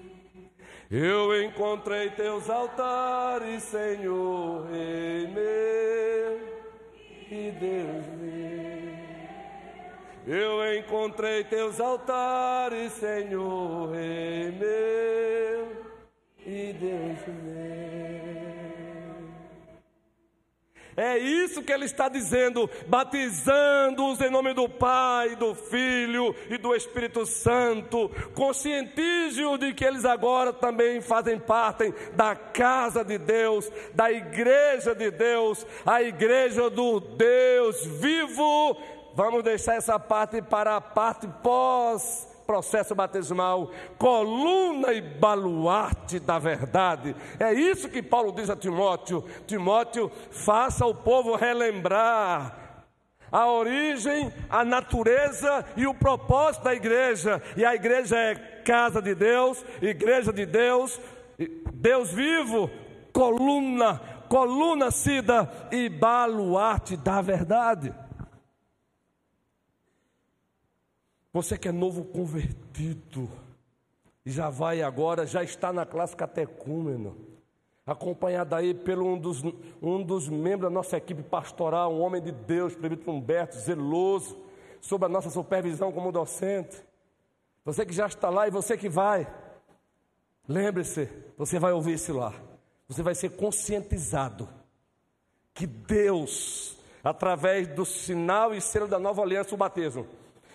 Eu 0.90 1.44
encontrei 1.44 2.10
teus 2.10 2.50
altares, 2.50 3.62
Senhor, 3.62 4.66
Rei 4.68 5.28
meu 5.28 6.40
e 7.30 7.52
Deus 7.52 8.06
meu. 8.20 8.57
Eu 10.30 10.76
encontrei 10.76 11.42
teus 11.42 11.80
altares, 11.80 12.92
Senhor, 12.92 13.90
Rei 13.92 14.50
meu 14.50 15.68
e 16.44 16.72
Deus 16.74 17.18
meu. 17.42 18.28
É 20.98 21.16
isso 21.16 21.62
que 21.62 21.72
ele 21.72 21.86
está 21.86 22.10
dizendo, 22.10 22.68
batizando-os 22.88 24.20
em 24.20 24.28
nome 24.28 24.52
do 24.52 24.68
Pai, 24.68 25.34
do 25.36 25.54
Filho 25.54 26.34
e 26.50 26.58
do 26.58 26.74
Espírito 26.74 27.24
Santo. 27.24 28.10
Conscientize-os 28.34 29.58
de 29.60 29.72
que 29.72 29.84
eles 29.84 30.04
agora 30.04 30.52
também 30.52 31.00
fazem 31.00 31.38
parte 31.38 31.94
da 32.14 32.34
casa 32.36 33.02
de 33.02 33.16
Deus, 33.16 33.70
da 33.94 34.12
igreja 34.12 34.94
de 34.94 35.10
Deus, 35.10 35.64
a 35.86 36.02
igreja 36.02 36.68
do 36.68 37.00
Deus 37.00 37.86
vivo. 37.86 38.76
Vamos 39.18 39.42
deixar 39.42 39.74
essa 39.74 39.98
parte 39.98 40.40
para 40.40 40.76
a 40.76 40.80
parte 40.80 41.26
pós 41.42 42.28
processo 42.46 42.94
batismal, 42.94 43.72
coluna 43.98 44.92
e 44.92 45.00
baluarte 45.00 46.20
da 46.20 46.38
verdade. 46.38 47.16
É 47.40 47.52
isso 47.52 47.88
que 47.88 48.00
Paulo 48.00 48.30
diz 48.30 48.48
a 48.48 48.54
Timóteo: 48.54 49.24
Timóteo, 49.44 50.08
faça 50.30 50.86
o 50.86 50.94
povo 50.94 51.34
relembrar 51.34 52.84
a 53.32 53.50
origem, 53.50 54.32
a 54.48 54.64
natureza 54.64 55.66
e 55.76 55.84
o 55.84 55.94
propósito 55.94 56.62
da 56.62 56.74
igreja. 56.76 57.42
E 57.56 57.64
a 57.64 57.74
igreja 57.74 58.16
é 58.16 58.36
casa 58.64 59.02
de 59.02 59.16
Deus, 59.16 59.64
igreja 59.82 60.32
de 60.32 60.46
Deus, 60.46 61.00
Deus 61.74 62.12
vivo, 62.12 62.70
coluna, 63.12 64.00
coluna 64.28 64.92
cida 64.92 65.50
e 65.72 65.88
baluarte 65.88 66.96
da 66.96 67.20
verdade. 67.20 67.92
Você 71.32 71.58
que 71.58 71.68
é 71.68 71.72
novo 71.72 72.04
convertido, 72.04 73.28
já 74.24 74.48
vai 74.50 74.82
agora, 74.82 75.26
já 75.26 75.42
está 75.42 75.72
na 75.72 75.84
classe 75.84 76.16
catecúmeno, 76.16 77.16
acompanhado 77.86 78.54
aí 78.54 78.74
pelo 78.74 79.06
um 79.06 79.18
dos, 79.18 79.42
um 79.80 80.02
dos 80.02 80.28
membros 80.28 80.70
da 80.70 80.74
nossa 80.74 80.96
equipe 80.96 81.22
pastoral, 81.22 81.92
um 81.92 82.00
homem 82.00 82.20
de 82.20 82.32
Deus, 82.32 82.74
presbítero 82.74 83.12
Humberto, 83.12 83.56
zeloso, 83.56 84.36
sob 84.80 85.04
a 85.04 85.08
nossa 85.08 85.30
supervisão 85.30 85.92
como 85.92 86.12
docente. 86.12 86.82
Você 87.64 87.84
que 87.84 87.92
já 87.92 88.06
está 88.06 88.30
lá 88.30 88.46
e 88.46 88.50
você 88.50 88.76
que 88.76 88.88
vai, 88.88 89.26
lembre-se, 90.46 91.08
você 91.36 91.58
vai 91.58 91.72
ouvir 91.72 91.94
isso 91.94 92.12
lá. 92.14 92.34
Você 92.88 93.02
vai 93.02 93.14
ser 93.14 93.30
conscientizado 93.36 94.48
que 95.52 95.66
Deus, 95.66 96.78
através 97.04 97.68
do 97.68 97.84
sinal 97.84 98.54
e 98.54 98.60
selo 98.60 98.88
da 98.88 98.98
nova 98.98 99.22
aliança, 99.22 99.54
o 99.54 99.58
batismo, 99.58 100.06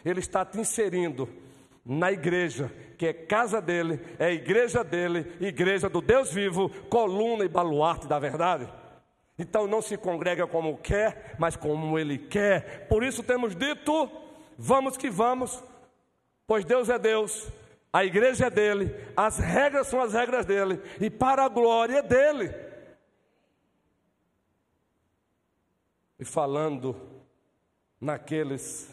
ele 0.04 0.20
está 0.20 0.46
te 0.46 0.60
inserindo 0.60 1.30
na 1.86 2.12
igreja, 2.12 2.72
que 2.98 3.08
é 3.08 3.14
casa 3.14 3.62
dele, 3.62 4.00
é 4.18 4.32
igreja 4.32 4.84
dele, 4.84 5.36
igreja 5.42 5.90
do 5.90 6.02
Deus 6.02 6.32
vivo, 6.32 6.70
coluna 6.90 7.44
e 7.44 7.50
baluarte 7.50 8.08
da 8.08 8.20
verdade. 8.20 8.68
Então 9.38 9.68
não 9.68 9.82
se 9.82 9.98
congrega 9.98 10.48
como 10.48 10.78
quer, 10.78 11.36
mas 11.38 11.56
como 11.56 11.98
ele 11.98 12.18
quer. 12.18 12.88
Por 12.88 13.04
isso 13.04 13.24
temos 13.24 13.56
dito: 13.56 14.10
vamos 14.58 14.96
que 14.96 15.10
vamos, 15.10 15.62
pois 16.48 16.64
Deus 16.64 16.90
é 16.90 17.00
Deus, 17.00 17.50
a 17.92 18.06
igreja 18.06 18.48
é 18.48 18.50
dele, 18.50 18.96
as 19.18 19.38
regras 19.38 19.88
são 19.88 20.02
as 20.02 20.14
regras 20.14 20.46
dele, 20.46 20.80
e 21.02 21.10
para 21.10 21.44
a 21.44 21.50
glória 21.50 22.02
dele. 22.02 22.54
E 26.20 26.24
falando 26.24 26.96
naqueles 28.00 28.93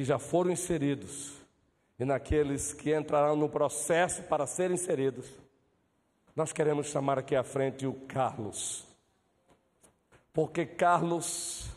que 0.00 0.04
já 0.06 0.18
foram 0.18 0.50
inseridos 0.50 1.34
e 1.98 2.06
naqueles 2.06 2.72
que 2.72 2.96
entrarão 2.96 3.36
no 3.36 3.50
processo 3.50 4.22
para 4.22 4.46
serem 4.46 4.74
inseridos. 4.74 5.26
Nós 6.34 6.54
queremos 6.54 6.86
chamar 6.86 7.18
aqui 7.18 7.36
à 7.36 7.42
frente 7.42 7.86
o 7.86 7.92
Carlos, 8.08 8.86
porque 10.32 10.64
Carlos 10.64 11.68